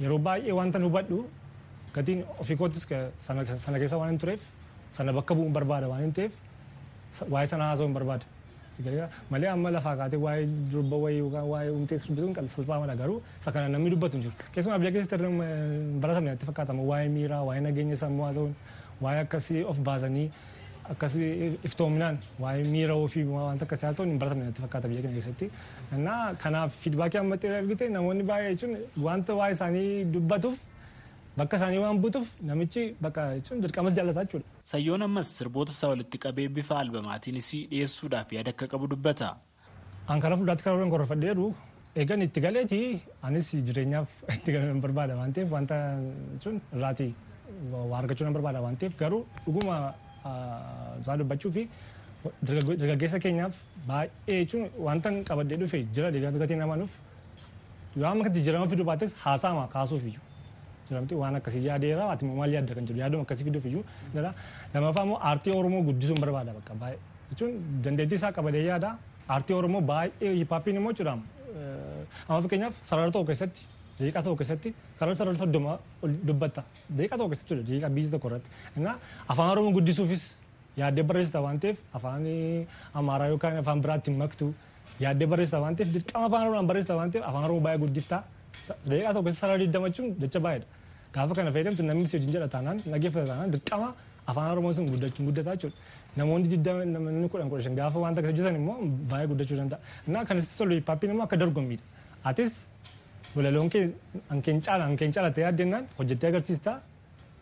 Yeroo 0.00 0.18
baay'ee 0.18 0.52
wanta 0.60 0.78
nu 0.78 0.88
hubadhu 0.88 1.24
gatiin 1.94 2.24
ofii 2.40 2.56
kootis 2.56 2.86
sana 3.18 3.44
keessa 3.78 3.96
waan 3.96 4.10
hin 4.10 4.18
tureef 4.18 4.40
sana 4.92 5.12
bakka 5.12 5.34
bu'uun 5.34 5.52
barbaada 5.52 5.88
waan 5.88 6.02
hin 6.02 6.12
ta'eef 6.12 6.32
waa'ee 7.30 7.46
sana 7.46 7.64
haasa'uu 7.72 7.88
hin 7.88 7.94
barbaada. 7.94 8.24
Malee 9.30 9.48
amma 9.48 9.70
lafaa 9.70 9.96
kaatee 9.96 10.20
waa'ee 10.26 10.46
durba 10.72 10.96
wayii 11.04 11.18
yookaan 11.18 11.48
waa'ee 11.52 11.70
umtee 11.70 11.98
sirbituun 11.98 12.34
kan 12.34 12.48
salphaama 12.48 12.94
garuu 12.96 13.18
isa 13.40 13.52
kana 13.52 13.68
namni 13.68 13.90
dubbatu 13.90 14.16
hin 14.16 14.22
jiru. 14.22 14.34
Keessumaa 14.54 14.78
biyya 14.78 14.92
keessatti 14.92 15.26
baratamne 16.02 16.30
natti 16.30 16.46
fakkaatama 16.46 16.82
waa'ee 16.92 17.08
miiraa 17.08 17.42
waa'ee 17.48 17.60
nageenya 17.68 17.96
sammuu 17.96 18.24
haasa'uun 18.24 18.54
waa'ee 19.02 19.20
akkasii 19.26 19.62
of 19.64 19.78
baasanii 19.88 20.26
akkasii 20.92 21.58
iftoominaan 21.68 22.18
waa'ee 22.40 22.64
miira 22.74 22.94
ofii 23.04 23.24
wanta 23.34 23.64
akkasii 23.68 23.86
haasa'uun 23.86 24.10
hin 24.14 24.18
baratamne 24.24 24.44
natti 24.50 24.62
fakkaata 24.66 24.88
biyya 24.88 25.02
keenya 25.02 25.16
keessatti. 25.20 25.50
Innaa 25.96 26.34
kanaaf 26.42 26.70
fiidbaakii 26.84 27.20
ammatti 27.24 27.48
argite 27.60 27.88
namoonni 27.96 28.24
baay'ee 28.30 28.54
jechuun 28.54 28.76
wanta 29.08 29.34
waa'ee 29.40 29.54
isaanii 29.58 30.04
dubbatuuf 30.16 30.58
bakka 31.38 31.56
isaanii 31.58 31.80
waan 31.84 31.98
butuuf 32.04 32.28
namichi 32.50 32.82
bakka 33.04 33.22
jechuun 33.36 33.60
dirqamas 33.64 33.94
jaallataa 33.98 34.24
jechuudha. 34.26 34.46
Sayyoon 34.72 35.02
ammas 35.06 35.28
sirboota 35.38 35.72
isaa 35.76 35.88
walitti 35.92 36.18
qabee 36.24 36.48
bifa 36.56 36.74
albamaatiinis 36.84 37.50
dhiyeessuudhaaf 37.72 38.28
yaada 38.36 38.50
akka 38.54 38.66
qabu 38.72 38.86
dubbata. 38.92 39.28
An 40.12 40.20
karaa 40.24 40.36
fuulduraatti 40.38 40.64
karaa 40.66 40.76
waliin 40.78 40.92
gorfadheeru 40.94 41.46
eegan 42.02 42.22
itti 42.26 42.40
galeeti 42.46 42.80
anis 43.28 43.48
jireenyaaf 43.68 44.10
itti 44.36 44.50
galuu 44.54 44.68
nan 44.72 44.80
barbaada 44.84 45.14
waan 45.20 45.32
ta'eef 45.36 45.50
wanta 45.56 45.76
jechuun 46.34 46.56
irraatii 46.76 47.10
waa 47.90 47.98
argachuu 48.00 48.24
nan 48.28 48.34
barbaada 48.36 48.60
waan 48.66 48.76
ta'eef 48.82 48.94
garuu 49.02 49.22
dhuguma 49.46 49.76
isaa 51.00 51.16
dubbachuu 51.22 51.52
fi 51.56 51.62
dargaggeessa 52.48 53.18
keenyaaf 53.24 53.54
baay'ee 53.90 54.38
jechuun 54.42 54.64
wanta 54.88 55.10
qabadhee 55.30 55.58
dhufe 55.62 55.78
jira 55.96 56.10
deegaatu 56.16 56.38
gatii 56.44 56.58
namanuuf 56.64 56.92
yoo 58.00 58.08
amma 58.12 58.24
kan 58.28 58.32
jijjiirama 58.36 58.68
fiduu 58.74 58.86
baates 58.90 59.12
haasaama 59.24 59.64
kaasuuf 59.74 60.04
iyyuu 60.10 60.24
jedhamti 60.92 61.14
waan 61.22 61.34
akkasii 61.40 61.64
yaadeera 61.70 62.04
ati 62.14 62.24
maal 62.40 62.52
yaadda 62.58 62.74
kan 62.78 62.86
jedhu 62.90 63.00
yaaduma 63.04 63.22
akkasii 63.26 63.46
fiduuf 63.48 63.66
iyyuu 63.72 63.84
jira 64.14 64.30
lammaffaa 64.74 65.04
immoo 65.08 65.18
aartii 65.30 65.54
oromoo 65.60 65.82
guddisuun 65.90 66.20
barbaada 66.24 66.52
bakka 66.58 66.74
baay'ee 66.84 67.00
jechuun 67.32 67.52
dandeettii 67.84 68.18
isaa 68.22 68.32
qabadee 68.38 68.64
yaada 68.70 68.90
aartii 69.36 69.56
oromoo 69.60 69.82
baay'ee 69.92 70.32
hippaappiin 70.40 70.76
immoo 70.82 70.94
jedhama 71.00 71.24
amma 72.28 72.40
fakkeenyaaf 72.44 72.74
sarara 72.90 73.10
tokko 73.16 73.26
keessatti 73.30 73.62
daqiiqaa 73.98 74.22
tokko 74.26 74.38
keessatti 74.42 74.68
karaa 75.00 75.14
sarara 75.20 75.36
soddoma 75.42 75.72
dubbatta 76.28 76.62
daqiiqaa 76.98 77.18
tokko 77.20 77.30
keessatti 77.32 77.50
jechuudha 77.54 77.68
daqiiqaa 77.70 77.92
biyyi 77.96 78.10
tokko 78.14 78.28
irratti 78.30 78.50
afaan 79.32 79.50
oromoo 79.54 79.72
guddisuufis 79.78 80.24
yaaddee 80.82 81.04
barreessita 81.08 81.40
waan 81.46 81.58
ta'eef 81.64 81.78
afaan 82.00 82.22
amaaraa 83.00 83.28
yookaan 83.32 83.56
afaan 83.62 83.80
biraatti 83.86 84.10
maktu 84.22 84.46
yaaddee 85.04 85.28
barreessita 85.32 85.58
waan 85.64 85.76
ta'eef 85.80 85.90
dirqama 85.96 86.26
afaan 86.30 86.44
oromoo 86.50 86.68
barreessita 86.70 86.94
waan 87.00 87.10
ta'eef 87.14 87.24
afaan 87.30 87.44
oromoo 87.48 87.64
baay'ee 87.66 87.82
guddifta 87.84 88.18
daqiiqaa 88.90 89.12
tokko 89.16 89.24
keessatti 89.26 89.42
sarara 89.44 89.58
digdamachuun 89.64 90.08
jecha 90.22 90.40
baay'eedha. 90.46 90.66
Gaafa 91.14 91.34
kana 91.36 91.50
fayyadamtu 91.54 91.82
namni 91.90 92.06
wajjin 92.12 92.30
jedha 92.34 92.48
taanaan 92.54 92.78
dhaggeeffata 92.92 93.26
taanaan 93.30 93.50
dirqama 93.54 93.88
afaan 94.30 94.48
oromoo 94.52 94.72
sun 94.76 94.86
guddachuun 94.92 95.26
guddataa 95.28 95.54
jechuudha. 95.56 95.76
Namoonni 96.20 96.48
digdama 96.52 96.84
namni 96.94 97.28
kudhan 97.32 97.48
kudha 97.52 97.62
shan 97.66 97.74
gaafa 97.80 97.98
wanta 98.04 98.18
akkasii 98.20 98.34
hojjetan 98.36 98.56
immoo 98.60 98.76
baay'ee 99.10 99.28
guddachuu 99.32 99.56
danda'a. 99.60 99.78
Innaa 100.08 100.24
kanas 100.28 100.46
tolu 100.58 100.72
hippaappiin 100.78 101.10
immoo 101.14 101.24
akka 101.28 101.36
dorgommiidha. 101.42 101.84
Atis 102.30 102.52
walaloon 103.36 103.68
kee 103.74 103.84
hankeen 104.32 104.58
caala 104.66 104.84
hankeen 104.88 105.12
caala 105.16 105.30
ta'ee 105.36 105.46
addennaan 105.52 105.84
hojjettee 105.98 106.28
agarsiista. 106.32 106.72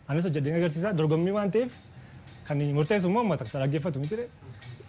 Anis 0.09 0.23
hojjettee 0.27 0.55
agarsiisa 0.59 0.93
dorgommii 0.99 1.33
waan 1.39 1.51
ta'eef 1.55 1.71
kan 2.47 2.57
murteessu 2.77 3.07
immoo 3.11 3.23
uummata 3.23 3.45
isa 3.51 3.59
dhaggeeffatu 3.63 3.99
miti. 4.03 4.25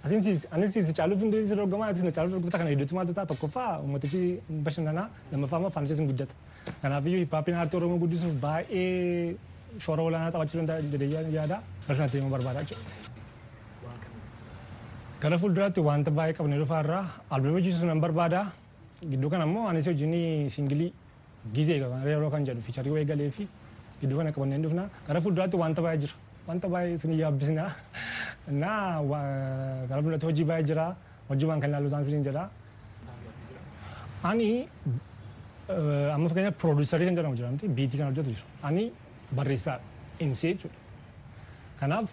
Anis 0.05 0.75
caaluuf 0.97 1.21
hundi 1.23 1.47
si 1.49 1.55
dorgomaa 1.55 1.89
atis 1.91 2.03
na 2.03 2.11
caaluuf 2.11 2.33
dorgomta 2.35 2.59
kana 2.59 2.71
hedduutu 2.71 2.95
maaltu 2.97 3.15
ta'a 3.15 3.27
tokkoffaa 3.27 3.79
uummatichi 3.83 4.21
bashannanaa 4.67 5.07
lammaffaa 5.33 5.59
immoo 5.59 5.69
afaan 5.71 5.85
ishee 5.87 6.07
guddata. 6.11 6.35
Kanaafiyyuu 6.83 7.21
hippaappiin 7.23 7.57
aartii 7.57 7.77
oromoo 7.81 7.99
guddisuuf 8.03 8.35
baay'ee 8.43 9.37
shoora 9.85 10.03
olaanaa 10.09 10.33
taphachuu 10.35 10.59
danda'a 10.61 10.83
jedhee 10.95 11.31
yaada 11.37 11.57
barsiisatti 11.87 12.19
immoo 12.19 12.31
barbaada 12.35 12.61
jechuudha. 12.65 12.91
Gara 15.23 15.39
fuulduraatti 15.39 15.81
wanta 15.91 16.11
baay'ee 16.11 16.35
qabne 16.39 16.57
dhufaarraa 16.63 17.05
albeemii 17.31 17.57
hojjechiisuu 17.61 17.87
nan 17.93 18.01
barbaada. 18.01 18.41
Gidduu 19.11 19.31
kana 19.31 19.45
immoo 19.51 19.69
anis 19.71 19.87
hojiin 19.87 20.51
singilii 20.51 20.91
gizee 21.55 21.79
yeroo 22.11 22.31
kan 22.31 22.45
jedhu 22.49 22.61
fiicharii 22.67 22.91
wayii 22.97 23.07
galee 23.13 23.31
fi 23.31 23.47
gidduu 24.01 24.19
kana 24.19 24.33
qabannee 24.33 24.59
dhufna. 24.67 24.89
Gara 25.07 25.21
fuulduraatti 25.21 25.57
wanta 25.65 25.83
baay'ee 25.83 26.01
jira. 26.07 26.15
Wanta 26.49 26.69
baay'ee 26.73 26.95
isin 26.99 27.13
yaabbisna. 27.19 27.67
Naa 28.63 29.03
gara 29.89 30.01
fuulduraatti 30.03 30.27
hojii 30.31 30.47
baay'ee 30.51 30.67
jira. 30.71 30.87
Hojii 31.29 31.47
waan 31.51 31.61
kan 31.61 31.71
ilaallu 31.71 31.89
isaan 31.93 32.05
siniin 32.09 32.25
jedha. 32.29 32.45
Ani 34.31 34.49
amma 36.15 36.29
fakkeenyaaf 36.29 36.57
piroodiisarii 36.63 37.07
kan 37.09 37.17
jedhamu 37.19 37.37
jira 37.41 37.51
biitii 37.79 37.99
kan 38.01 38.07
hojjetu 38.11 38.31
jira. 38.37 38.47
Ani 38.69 38.85
barreessaadha. 39.37 39.83
Imsee 40.27 40.53
jechuudha. 40.55 40.79
Kanaaf 41.81 42.09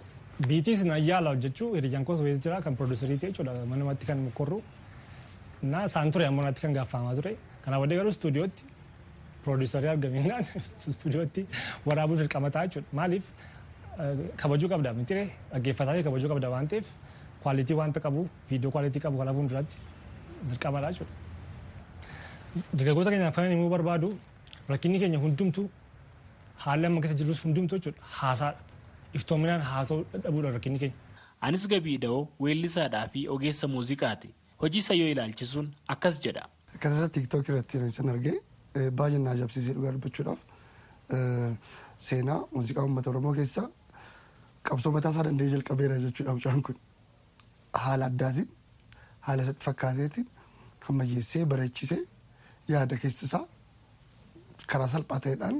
biitiis 0.47 0.83
na 0.85 0.97
yaala 0.97 1.29
hojjechuu 1.35 1.73
hiriyyaan 1.75 2.05
koos 2.05 2.21
wees 2.25 2.39
jira 2.45 2.61
kan 2.65 2.75
piroodiisarii 2.79 3.17
ta'e 3.21 3.31
jechuudha 3.31 3.53
manumatti 3.73 4.05
kan 4.09 4.17
mukorru. 4.27 4.61
Na 5.61 5.85
isaan 5.89 6.11
ture 6.11 6.25
ammoo 6.27 6.43
natti 6.45 6.61
kan 6.61 6.73
gaafamaa 6.73 7.15
ture. 7.21 7.35
Kanaaf 7.65 7.81
wadde 7.83 7.95
garuu 7.99 8.13
istuudiyootti 8.15 8.63
piroodiisarii 9.43 9.89
argaminaan 9.95 10.45
istuudiyootti 10.93 11.45
waraabuu 11.85 12.17
dirqama 12.21 12.49
ta'a 12.55 12.67
jechuudha. 12.67 12.87
Maaliif 13.01 13.25
kabajuu 14.41 14.69
qabda 14.73 14.93
miti 14.99 15.13
dhaggeeffataa 15.53 16.03
kabajuu 16.07 16.29
qabda 16.33 16.49
waan 16.55 16.67
ta'eef 16.73 16.87
kwaalitii 17.43 17.77
wanta 17.81 17.99
qabu 18.05 18.21
viidiyoo 18.49 18.71
kwaalitii 18.75 19.01
qabu 19.05 19.17
karaa 19.21 19.33
fuulduratti 19.37 19.77
dirqamadha 20.49 20.91
jechuudha. 20.91 21.13
Dargaggoota 22.77 23.09
keenyaaf 23.13 23.35
kan 23.35 23.49
himuu 23.51 23.69
barbaadu 23.75 24.09
rakkinni 24.71 24.99
keenya 25.03 25.19
hundumtuu 25.25 25.65
haalli 26.65 26.85
amma 26.89 27.01
keessa 27.01 27.17
jirus 27.21 27.43
hundumtuu 27.45 27.77
jechuudha 27.79 28.01
haasaadha. 28.21 28.59
Iftoominaan 29.17 29.61
haasa'uu 29.71 30.05
dadhabuudha 30.13 30.51
rakkinni 30.57 30.79
keenya. 30.83 30.95
Anis 31.47 31.67
gabii 31.73 31.97
dha'oo 32.03 32.21
weellisaadhaa 32.45 33.07
fi 33.13 33.27
ogeessa 33.35 33.67
muuziqaati. 33.73 34.29
Hojii 34.61 34.81
isaa 34.83 34.93
yoo 35.01 35.07
ilaalchisuun 35.15 35.67
akkas 35.95 36.19
jedha. 36.25 36.43
Akkasumas 36.75 37.11
tiiktookii 37.17 37.53
irratti 37.53 37.77
kan 37.97 38.09
argee 38.15 38.35
baay'ee 39.01 39.19
na 39.25 39.31
ajaa'ibsiisee 39.35 39.73
dhugaa 39.77 39.91
dubbachuudhaaf 39.97 40.41
seenaa 42.07 42.39
muuziqaa 42.55 42.83
uummata 42.87 43.09
Oromoo 43.13 43.33
keessaa 43.39 43.67
qabsoo 44.67 44.91
mataa 44.95 45.11
isaa 45.11 45.23
danda'ee 45.27 45.49
jalqabeera 45.55 45.97
jechuudha 46.05 46.33
mucaan 46.37 46.61
kun. 46.63 46.75
Haala 47.73 48.05
addaatiin 48.11 48.49
haala 49.27 49.43
isatti 49.43 49.65
fakkaateetiin 49.65 50.27
ammayyeessee 50.89 51.45
bareechisee 51.45 52.01
yaada 52.67 52.97
keessa 52.97 53.25
isaa 53.25 53.45
karaa 54.71 54.87
salphaa 54.93 55.19
ta'eedhaan 55.25 55.57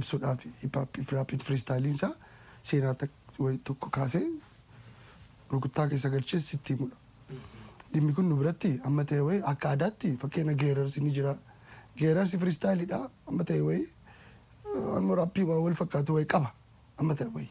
ibsuudhaaf 0.00 0.44
hiphaappii 0.62 1.04
firaappiin 1.10 1.40
firiistaayiliin 1.46 1.94
isaa 1.94 2.12
seenaa 2.62 2.94
tokko 3.64 3.90
kaasee 3.98 4.24
rukuttaa 5.50 5.88
keessa 5.88 6.08
galchee 6.10 6.40
sitti 6.40 6.74
himudha. 6.74 6.96
Dhimmi 7.94 8.12
kun 8.12 8.28
nu 8.28 8.36
biratti 8.36 8.70
amma 8.84 9.04
ta'e 9.04 9.20
wayii 9.28 9.42
akka 9.52 9.68
aadaatti 9.70 10.16
fakkeenya 10.22 10.54
geerarsi 10.62 11.00
ni 11.00 11.10
jira. 11.18 11.34
Geerarsi 11.98 12.38
firiistaayiliidha 12.38 12.98
amma 13.28 13.44
ta'e 13.44 13.60
wayii 13.68 13.86
amma 14.96 15.14
raappii 15.20 15.44
waan 15.50 15.62
wal 15.66 15.74
fakkaatu 15.82 16.14
wayii 16.16 16.26
qaba 16.34 16.50
amma 16.98 17.14
ta'e 17.14 17.28
wayii. 17.34 17.50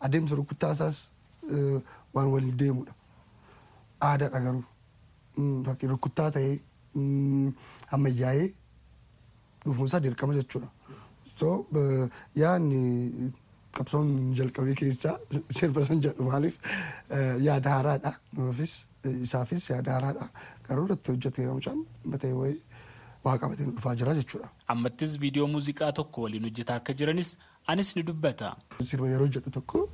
Adeemsa 0.00 0.36
rukuttaa 0.36 0.72
isaas 0.72 0.98
waan 2.14 2.30
waliin 2.32 2.58
deemudha. 2.58 2.94
Aadaadha 4.00 4.40
garuu. 4.46 4.64
Fakkii 5.66 5.88
rukuttaa 5.92 6.30
ta'ee 6.36 6.56
ammayyaa'ee 7.96 8.48
dhufuunsaa 9.64 10.02
dirqama 10.06 10.34
jechuudha. 10.38 10.68
So 11.36 11.66
yaadni 12.42 13.32
qabsoon 13.76 14.34
jalqabee 14.38 14.74
keessaa 14.82 15.18
sirba 15.58 15.84
san 15.84 16.00
jedhu 16.06 16.30
maaliif 16.30 16.56
yaada 17.48 17.76
haaraadha. 17.76 18.14
Nuufis 18.38 18.74
isaafis 19.26 19.68
yaada 19.70 19.92
haaraadha. 19.98 20.30
Garuu 20.68 20.84
irratti 20.88 21.12
hojjeteera 21.12 21.54
mucaan 21.58 21.84
matee 22.14 22.32
wayii 22.40 22.60
waa 23.24 23.38
qabateen 23.38 23.72
dhufaa 23.76 23.94
jira 23.96 24.14
jechuudha. 24.14 24.48
Ammattis 24.68 25.18
viidiyoo 25.20 25.46
muuziqaa 25.54 25.92
tokko 25.92 26.22
waliin 26.22 26.42
hojjetaa 26.48 26.76
akka 26.80 26.92
jiranis 26.92 27.36
anis 27.66 27.96
ni 27.96 28.02
dubbata. 28.02 28.56
Sirba 28.84 29.08
yeroo 29.08 29.26
jedhu 29.28 29.50
tokko 29.50 29.88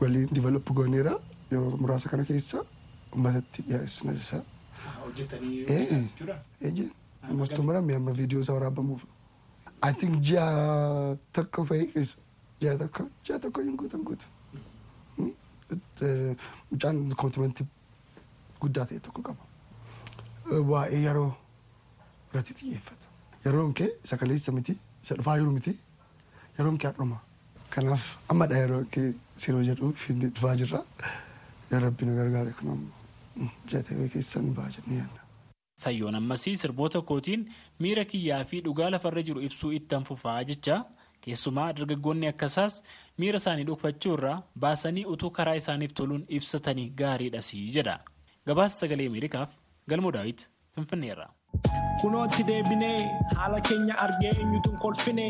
waliin 0.00 0.28
diiveloppi 0.34 0.72
gooneera 0.72 1.14
yeroo 1.52 1.76
muraasa 1.76 2.08
kana 2.08 2.24
keessa 2.24 2.64
uummatatti 3.12 3.62
dhiyeessina 3.68 4.12
isa. 4.12 4.42
Hojjetanii 5.04 5.64
jechuudha. 5.66 6.36
Mostumara 7.40 7.82
mi 7.82 7.94
amma 7.94 8.12
viidiyoo 8.12 8.40
isaa 8.42 8.52
waraabamuuf. 8.58 9.02
I 9.82 9.92
think 9.92 10.20
ji'a 10.20 11.16
tokko 11.32 11.64
fa'ii 11.64 11.86
keessa 11.94 12.16
ji'a 12.60 12.76
tokko 12.78 13.08
ji'a 13.24 13.38
tokko 13.40 13.62
hin 13.62 13.76
guutan 13.76 14.02
guutu. 14.04 14.26
Mucaan 16.70 17.12
kootimentii 17.16 17.66
guddaa 18.60 18.84
ta'e 18.86 19.00
tokko 19.00 19.22
qaba. 19.22 19.42
Waa'ee 20.70 21.00
yeroo 21.04 21.32
irratti 22.32 22.54
xiyyeeffata. 22.60 23.06
Yeroon 23.44 23.74
kee 23.74 23.88
isa 24.04 24.16
kaleessa 24.16 24.52
miti 24.52 24.74
isa 25.02 25.14
dhufaa 25.18 25.36
jiru 25.38 25.50
miti 25.58 25.72
yeroon 26.58 26.78
kee 26.78 26.88
hadhuma. 26.92 27.18
Kanaaf 27.74 28.04
ammadha 28.28 28.58
yeroo 28.62 28.84
kee 28.94 29.08
sirba 29.36 29.62
jedhu 29.70 29.92
finni 30.04 30.30
dhufaa 30.34 30.56
jirra. 30.62 30.82
Yaa 31.70 31.80
rabbi 31.86 32.06
nu 32.06 32.16
gargaare 32.20 32.52
kun 32.58 32.70
ammoo 32.74 33.50
ji'a 33.70 33.82
ta'e 33.88 34.08
keessan 34.14 34.52
ba'a 34.56 34.70
jennee 34.76 34.98
yaadna. 35.00 35.20
Sayyoon 35.82 36.14
ammasii 36.20 36.56
sirboota 36.62 37.00
kootiin 37.10 37.44
miira 37.84 38.04
kiyyaa 38.04 38.44
fi 38.44 38.60
dhugaa 38.64 38.90
lafarra 38.94 39.22
jiru 39.28 39.40
ibsuu 39.48 39.70
ittan 39.78 40.04
fufaa 40.08 40.42
jecha 40.50 40.76
keessumaa 41.24 41.68
dargaggoonni 41.78 42.28
akkasaas 42.32 42.82
miira 43.18 43.38
isaanii 43.42 43.64
dhokfachuu 43.70 44.12
irraa 44.18 44.36
baasanii 44.64 45.04
utuu 45.14 45.30
karaa 45.38 45.54
isaaniif 45.62 45.92
toluun 46.00 46.24
ibsatanii 46.28 46.88
gaariidhasii 47.00 47.64
jedha. 47.76 47.96
Gabaasa 48.46 48.80
sagalee 48.84 49.06
Ameerikaaf 49.12 49.54
galmoo 49.88 50.12
daawit 50.16 50.48
Finfinneerra. 50.74 51.28
Kunootti 52.00 52.42
deebinee 52.48 52.98
haala 53.36 53.58
keenya 53.68 53.94
argee 54.04 54.30
eenyutu 54.42 54.70
kolfine 54.82 55.24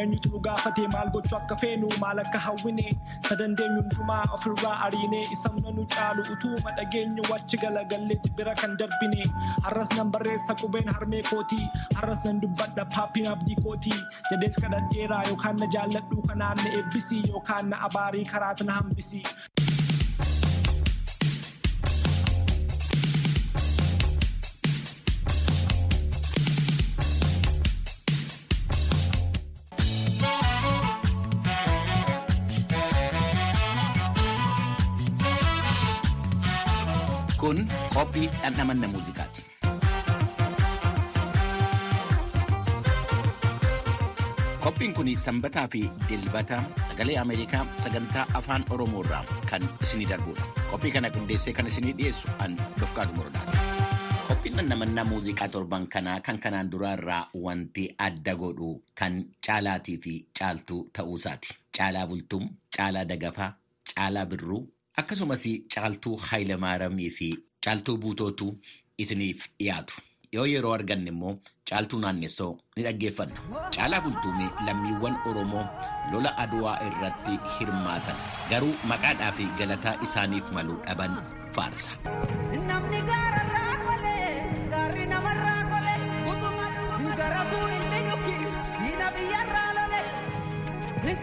eenyutu 0.00 0.28
nu 0.32 0.38
gaafatee 0.46 0.86
maal 0.94 1.10
gochuu 1.14 1.36
akka 1.38 1.56
feenu 1.62 1.88
maal 2.00 2.18
akka 2.22 2.38
hawwine 2.46 2.86
sadandeenyu 3.28 3.82
hundumaa 3.82 4.24
ofirraa 4.36 4.74
ariinee 4.86 5.22
isamna 5.36 5.70
nu 5.76 5.84
caalu 5.94 6.22
utuu 6.32 6.56
madhageenyu 6.64 7.22
wachi 7.30 7.56
galagalleetti 7.62 8.30
bira 8.40 8.54
kan 8.62 8.74
darbine 8.80 9.22
har'as 9.68 9.94
nan 9.98 10.10
barreessa 10.16 10.54
qubeen 10.62 10.88
harmee 10.96 11.22
kootii 11.30 11.68
har'as 12.00 12.24
nan 12.24 12.40
dubbadha 12.46 12.84
paappiin 12.96 13.28
abdii 13.34 13.58
kootii 13.68 14.00
jedhees 14.30 14.60
kadhadheeraa 14.64 15.22
yookaan 15.30 15.56
na 15.64 15.70
jaalladhuu 15.76 16.22
kanaan 16.32 16.56
na 16.64 16.74
eebbisii 16.80 17.22
yookaan 17.30 17.70
na 17.74 17.80
abaarii 17.90 18.24
karaatu 18.34 18.64
na 18.64 18.72
hambisii. 18.80 19.22
Kun 37.46 37.58
qophii 37.94 38.26
dhandhamanna 38.42 38.88
muuziqaati. 38.90 39.42
Qophiin 44.64 44.94
kun 44.94 45.06
sanbataa 45.16 45.68
fi 45.68 45.90
dilbata 46.08 46.58
sagalee 46.88 47.18
Ameerikaa 47.18 47.66
sagantaa 47.84 48.26
afaan 48.34 48.64
Oromoo 48.70 49.02
irraa 49.04 49.24
kan 49.50 49.62
isinii 49.82 50.08
darbudha. 50.10 50.42
Qophii 50.70 50.90
kana 50.92 51.10
qindeessee 51.10 51.52
kan 51.52 51.66
isinii 51.66 51.94
dhiyeessu 51.98 52.28
an 52.38 52.56
Dofqaatu 52.80 53.14
Murdaati. 53.14 53.58
Qophiin 54.28 54.56
dhandhamannaa 54.58 55.04
muuziqaa 55.04 55.48
torban 55.48 55.86
kanaa 55.88 56.20
kan 56.20 56.38
kanaan 56.38 56.70
duraa 56.72 56.94
irraa 56.98 57.22
wanti 57.44 57.84
adda 57.98 58.34
godhu 58.34 58.70
kan 58.98 59.22
caalaatii 59.46 59.98
fi 60.02 60.14
caaltuu 60.38 60.80
ta'uusaati. 60.92 61.54
Caalaa 61.78 62.06
Bultum, 62.06 62.48
Caalaa 62.76 63.04
Dagafaa, 63.08 63.52
Caalaa 63.94 64.26
Birruu 64.26 64.62
akkasumas 65.00 65.44
caaltuu 65.74 66.16
Haayilamaaramii 66.26 67.10
fi 67.18 67.28
caaltuu 67.64 67.96
Buutootu 68.04 68.48
isiniif 69.04 69.46
dhiyaatu. 69.58 69.94
Yoo 70.34 70.46
yeroo 70.52 70.72
arganne 70.78 71.10
immoo 71.14 71.34
caaltuu 71.70 72.00
naannessoo 72.04 72.50
ni 72.76 72.82
dhaggeeffanna. 72.86 73.40
Caalaa 73.76 74.00
Bultuumee 74.06 74.50
lammiiwwan 74.66 75.16
Oromoo 75.32 75.66
lola 76.12 76.32
Aduwaa 76.44 76.76
irratti 76.88 77.38
hirmaatan 77.58 78.16
garuu 78.50 78.74
maqaadhaa 78.92 79.32
fi 79.40 79.44
galataa 79.62 79.96
isaaniif 80.08 80.50
malu 80.58 80.80
dhaban 80.86 81.16
faarsa. 81.58 81.92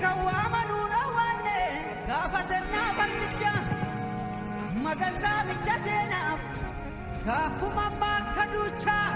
Kan 0.01 0.17
waamanuu 0.25 0.85
dhoowwanne 0.91 1.57
gaafa 2.07 2.39
sennaa 2.49 2.89
magansaa 4.85 5.39
micha 5.49 5.75
seenaaf 5.85 6.39
gaafuma 7.27 7.85
maaksa 8.01 8.43
duuchaa 8.53 9.09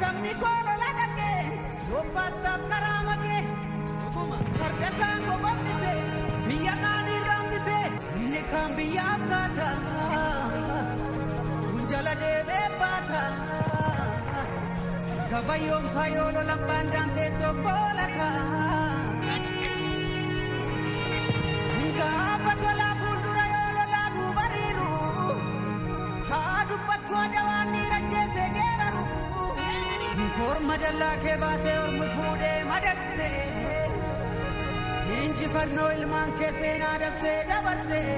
sabni 0.00 0.32
koolola 0.42 0.90
dhaqee 0.98 1.40
yobbaastaaf 1.92 2.62
karaa 2.72 3.00
makee 3.08 3.42
farda 4.58 4.88
isaan 4.92 5.22
bobbise 5.44 5.92
biyya 6.48 6.74
qaanii 6.84 7.20
raambise 7.28 7.78
inni 8.22 8.42
kaan 8.52 8.70
biyyaaf 8.78 9.22
kaata 9.32 9.68
jala 11.92 12.14
deemee 12.22 12.66
baata 12.80 13.22
kabayyoon 15.32 15.86
fayoolo 15.96 16.42
lambaan 16.50 16.86
daanteessoo 16.94 17.54
foolata 17.64 18.28
korma 30.52 30.76
dallaa 30.84 31.16
kee 31.24 31.36
baasee 31.42 31.76
ormi 31.84 32.08
fuudhee 32.16 32.58
madaqsee 32.70 33.42
injifannoo 35.24 35.90
ilmaan 35.98 36.32
kee 36.38 36.52
seenaa 36.60 36.96
dabsee 37.04 37.38
dabarsee. 37.50 38.08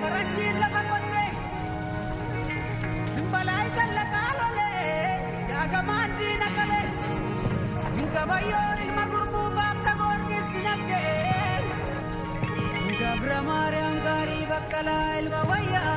faranjiin 0.00 0.60
lafa 0.60 0.82
qottee 0.90 1.30
balaa 3.32 3.62
isa 3.68 3.84
laqaa 3.96 4.30
lolee 4.38 5.44
jaagamaan 5.48 6.10
diina 6.18 6.48
qalee 6.56 6.86
hinkabayyoo 7.96 8.72
ilma 8.84 9.04
gurbuu 9.12 9.48
baabta 9.58 9.92
goorgis 10.00 10.46
dinagdee 10.54 11.62
gabra 13.00 13.38
maariyaam 13.48 13.96
gaarii 14.06 14.44
baqqalaa 14.52 15.08
ilma 15.22 15.40
wayyaa 15.50 15.96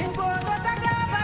hingootota 0.00 0.72
gaafa 0.84 1.20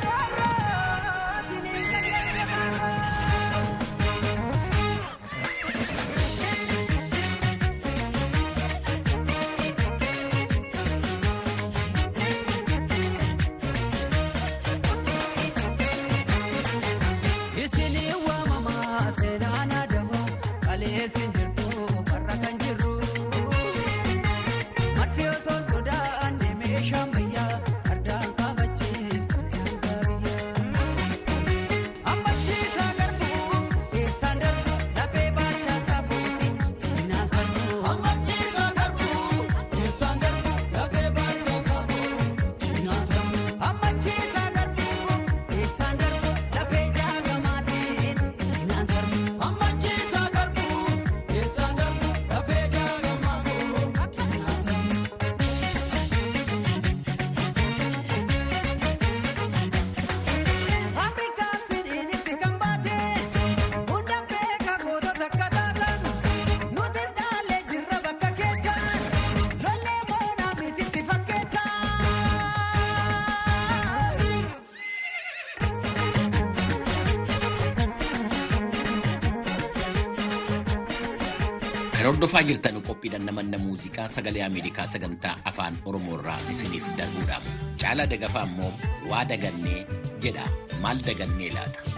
Kan 82.06 82.14
hordofaa 82.14 82.40
jirtan 82.46 82.76
qophii 82.86 83.10
dhandhamanna 83.12 83.58
muuziqaa 83.58 84.04
sagalee 84.16 84.44
Ameerikaa 84.46 84.84
sagantaa 84.92 85.32
afaan 85.50 85.78
Oromoo 85.90 86.14
irraa 86.20 86.38
isiniif 86.54 86.86
darbuudha. 87.00 87.40
Caalaa 87.82 88.06
dagafaa 88.12 88.44
immoo 88.50 88.70
waa 89.10 89.24
dagannee 89.34 89.82
jedha. 90.22 90.46
Maal 90.84 91.02
dagannee 91.08 91.50
laata? 91.58 91.95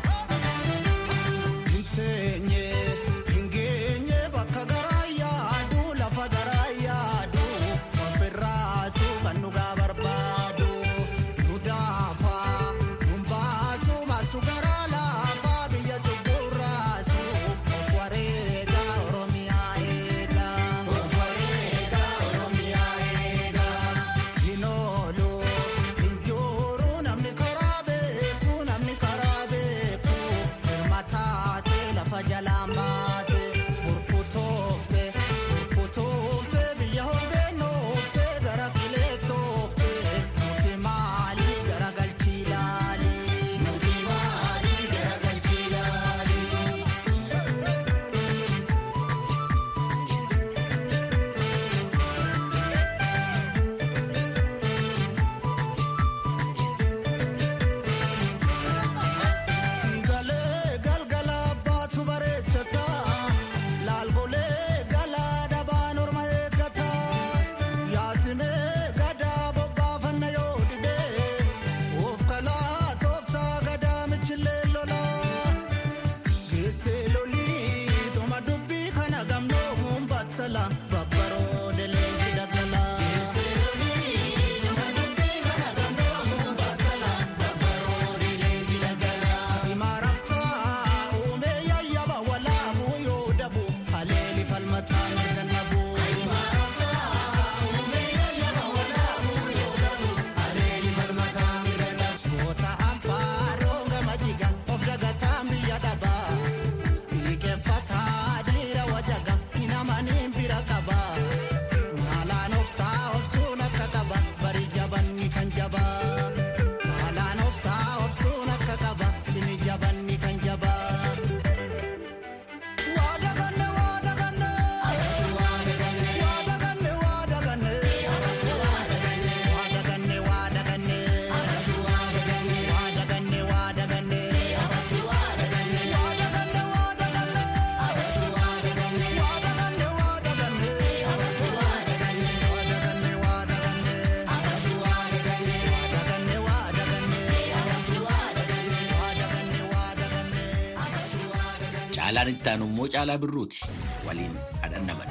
Caalaan 152.18 152.34
itti 152.34 152.48
aanu 152.50 152.64
immoo 152.70 152.86
caalaa 152.94 153.18
birruuti 153.22 153.58
waliin 154.06 154.34
kadhannaman. 154.60 155.08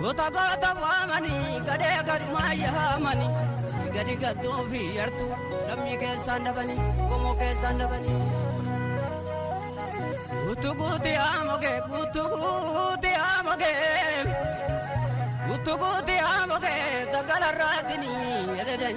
Goota 0.00 0.26
goota 0.34 0.70
waamani 0.82 1.32
gadee 1.66 1.98
galumaa 2.08 2.52
yaamani 2.62 3.26
gadi 3.94 4.14
galtuu 4.22 4.60
fi 4.70 4.80
yartu 4.98 5.26
lammii 5.68 5.96
keessaan 6.02 6.44
dabani 6.46 6.74
qomoo 7.08 7.34
keessaan 7.40 7.78
dabani. 7.82 8.12
Guutuu 10.44 10.74
guutii 10.80 11.16
haa 11.22 11.44
mogee 11.50 11.76
guutuu 11.88 12.28
guutii 12.42 13.16
haa 13.24 13.42
mogee. 13.42 14.47
Tukuuti 15.68 16.16
haamate 16.26 16.72
daggalarraatini 17.12 18.08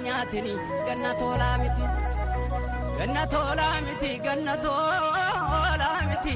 nyaatini 0.04 0.52
ganna 0.86 1.10
toolaa 1.20 1.56
miti 1.62 1.84
ganna 2.98 3.26
toolaa 3.32 3.76
miti 3.86 4.10
ganna 4.26 4.54
toolaa 4.64 6.00
miti 6.10 6.34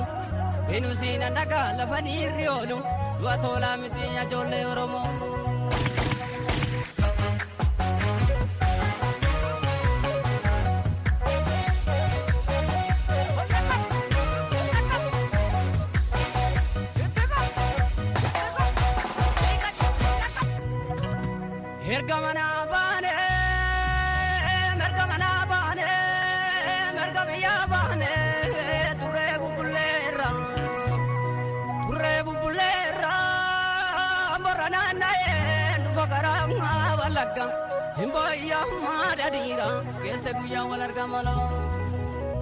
binuusiina 0.68 1.30
dhagaa 1.36 1.68
lafa 1.78 2.00
niirri 2.08 2.46
oolu 2.56 2.78
du'a 3.20 3.36
toolaa 3.44 3.76
miti 3.82 4.04
ijoollee 4.24 4.64
Oromoo. 4.72 5.35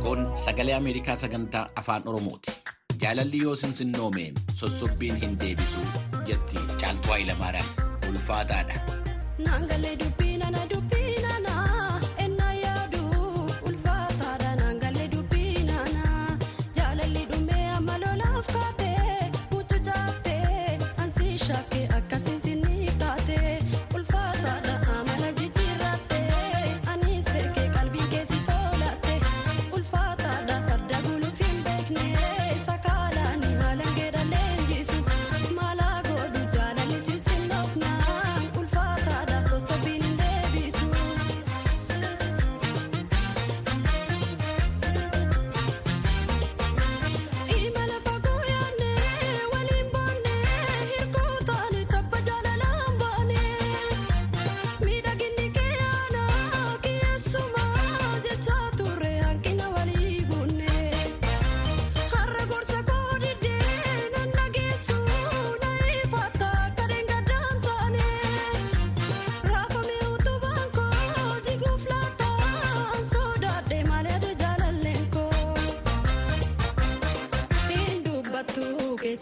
Kun 0.02 0.20
sagalee 0.44 0.74
Ameerikaa 0.74 1.16
sagantaa 1.16 1.68
afaan 1.76 2.02
Oromooti. 2.08 2.52
Jaalalli 3.02 3.38
yoo 3.42 3.56
sinsinnoomeen 3.56 4.34
sossobbiin 4.54 5.16
hin 5.22 5.40
deebisu 5.40 5.78
jetti 6.26 6.58
Caaltuu 6.80 7.10
Haayilamaariyaam 7.10 7.68
ulfaataadha. 8.10 8.74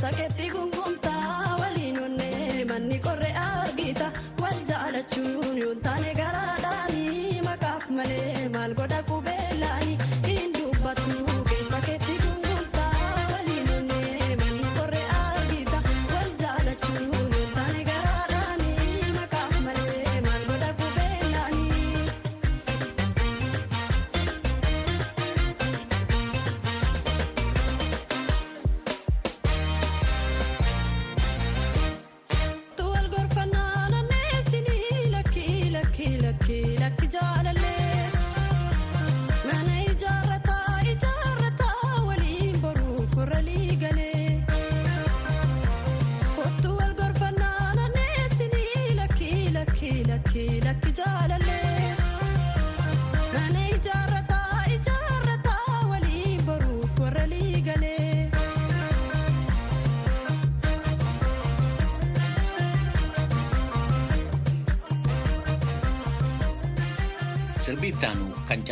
hasta 0.02 0.16
que 0.16 0.41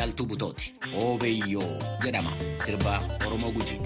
Caaltuu 0.00 0.26
Butooti. 0.26 0.74
Obeeyyoo 0.96 1.72
jedhama. 2.04 2.32
Sirbaa 2.64 3.00
Oromoo 3.26 3.50
Guutii. 3.52 3.79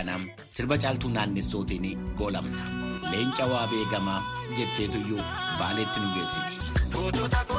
Kanaa 0.00 0.20
sirba 0.56 0.76
caaltuu 0.82 1.10
naannessootiin 1.16 1.86
goolamna. 2.18 2.62
Leenca 3.12 3.46
waa 3.52 3.66
beekamaa 3.72 4.20
jetteetuyyuu 4.58 5.22
baaleetti 5.58 6.00
nu 6.00 6.08
geessiti. 6.14 7.49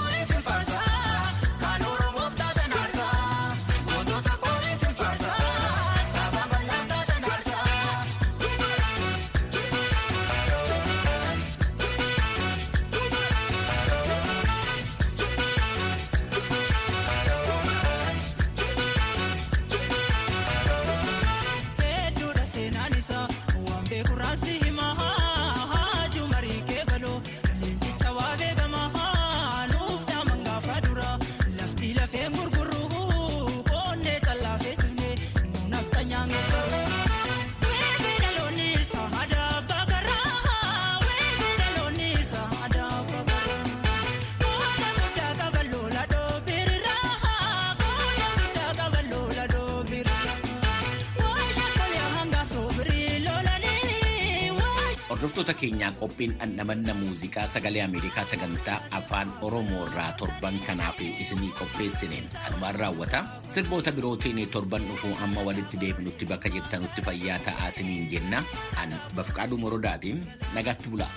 Hordoftoota 55.42 55.60
keenyaa 55.60 55.92
qophiin 56.00 56.34
dhandhamanna 56.40 56.94
muuziqaa 56.94 57.46
sagalee 57.54 57.82
Ameerikaa 57.84 58.24
sagantaa 58.32 58.76
afaan 58.98 59.32
Oromoo 59.48 59.86
irraa 59.88 60.12
torban 60.20 60.60
kanaaf 60.68 61.00
isinii 61.02 61.50
qopheessineen 61.60 62.30
kanumaan 62.44 62.76
raawwata. 62.82 63.24
Sirboota 63.50 63.92
birootiin 63.92 64.46
torban 64.54 64.86
dhufuu 64.90 65.16
amma 65.24 65.42
walitti 65.50 65.82
deebinutti 65.82 66.26
bakka 66.30 66.50
jirtanutti 66.58 67.02
fayyaa 67.10 67.40
ta'aa 67.50 67.68
isiniin 67.74 68.06
jenna. 68.14 68.44
An 68.84 68.94
Bafqaaduu 69.16 69.58
Morodaatiin 69.66 70.22
nagaatti 70.54 70.90
bulaa. 70.94 71.10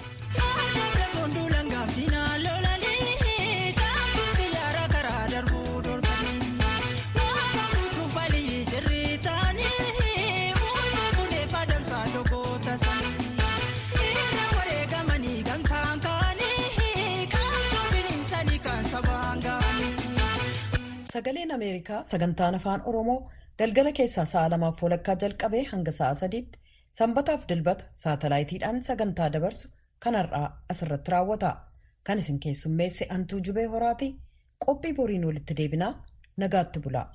Sagaleen 21.14 21.50
Ameerikaa 21.54 21.98
sagantaan 22.10 22.54
afaan 22.58 22.82
Oromoo 22.90 23.16
galgala 23.62 23.92
keessaa 23.98 24.24
sa'a 24.32 24.50
lamaaf 24.52 24.80
walakkaa 24.84 25.16
jalqabee 25.24 25.62
hanga 25.72 25.92
sa'a 25.98 26.14
sadiitti 26.20 26.58
sanbataaf 27.00 27.44
dilbata 27.52 27.84
saatalaayitiidhaan 28.04 28.80
sagantaa 28.88 29.28
dabarsu 29.36 29.68
kan 30.06 30.18
har'aa 30.20 30.46
asirratti 30.74 31.14
raawwata. 31.16 31.50
Kan 32.06 32.18
isin 32.24 32.40
keessummeesse 32.46 33.06
Antuu 33.18 33.40
Jubee 33.48 33.66
Horaati. 33.76 34.08
Qophii 34.66 34.94
boriin 35.00 35.26
walitti 35.30 35.56
deebinaa 35.62 35.92
nagaatti 36.44 36.80
bulaa. 36.88 37.06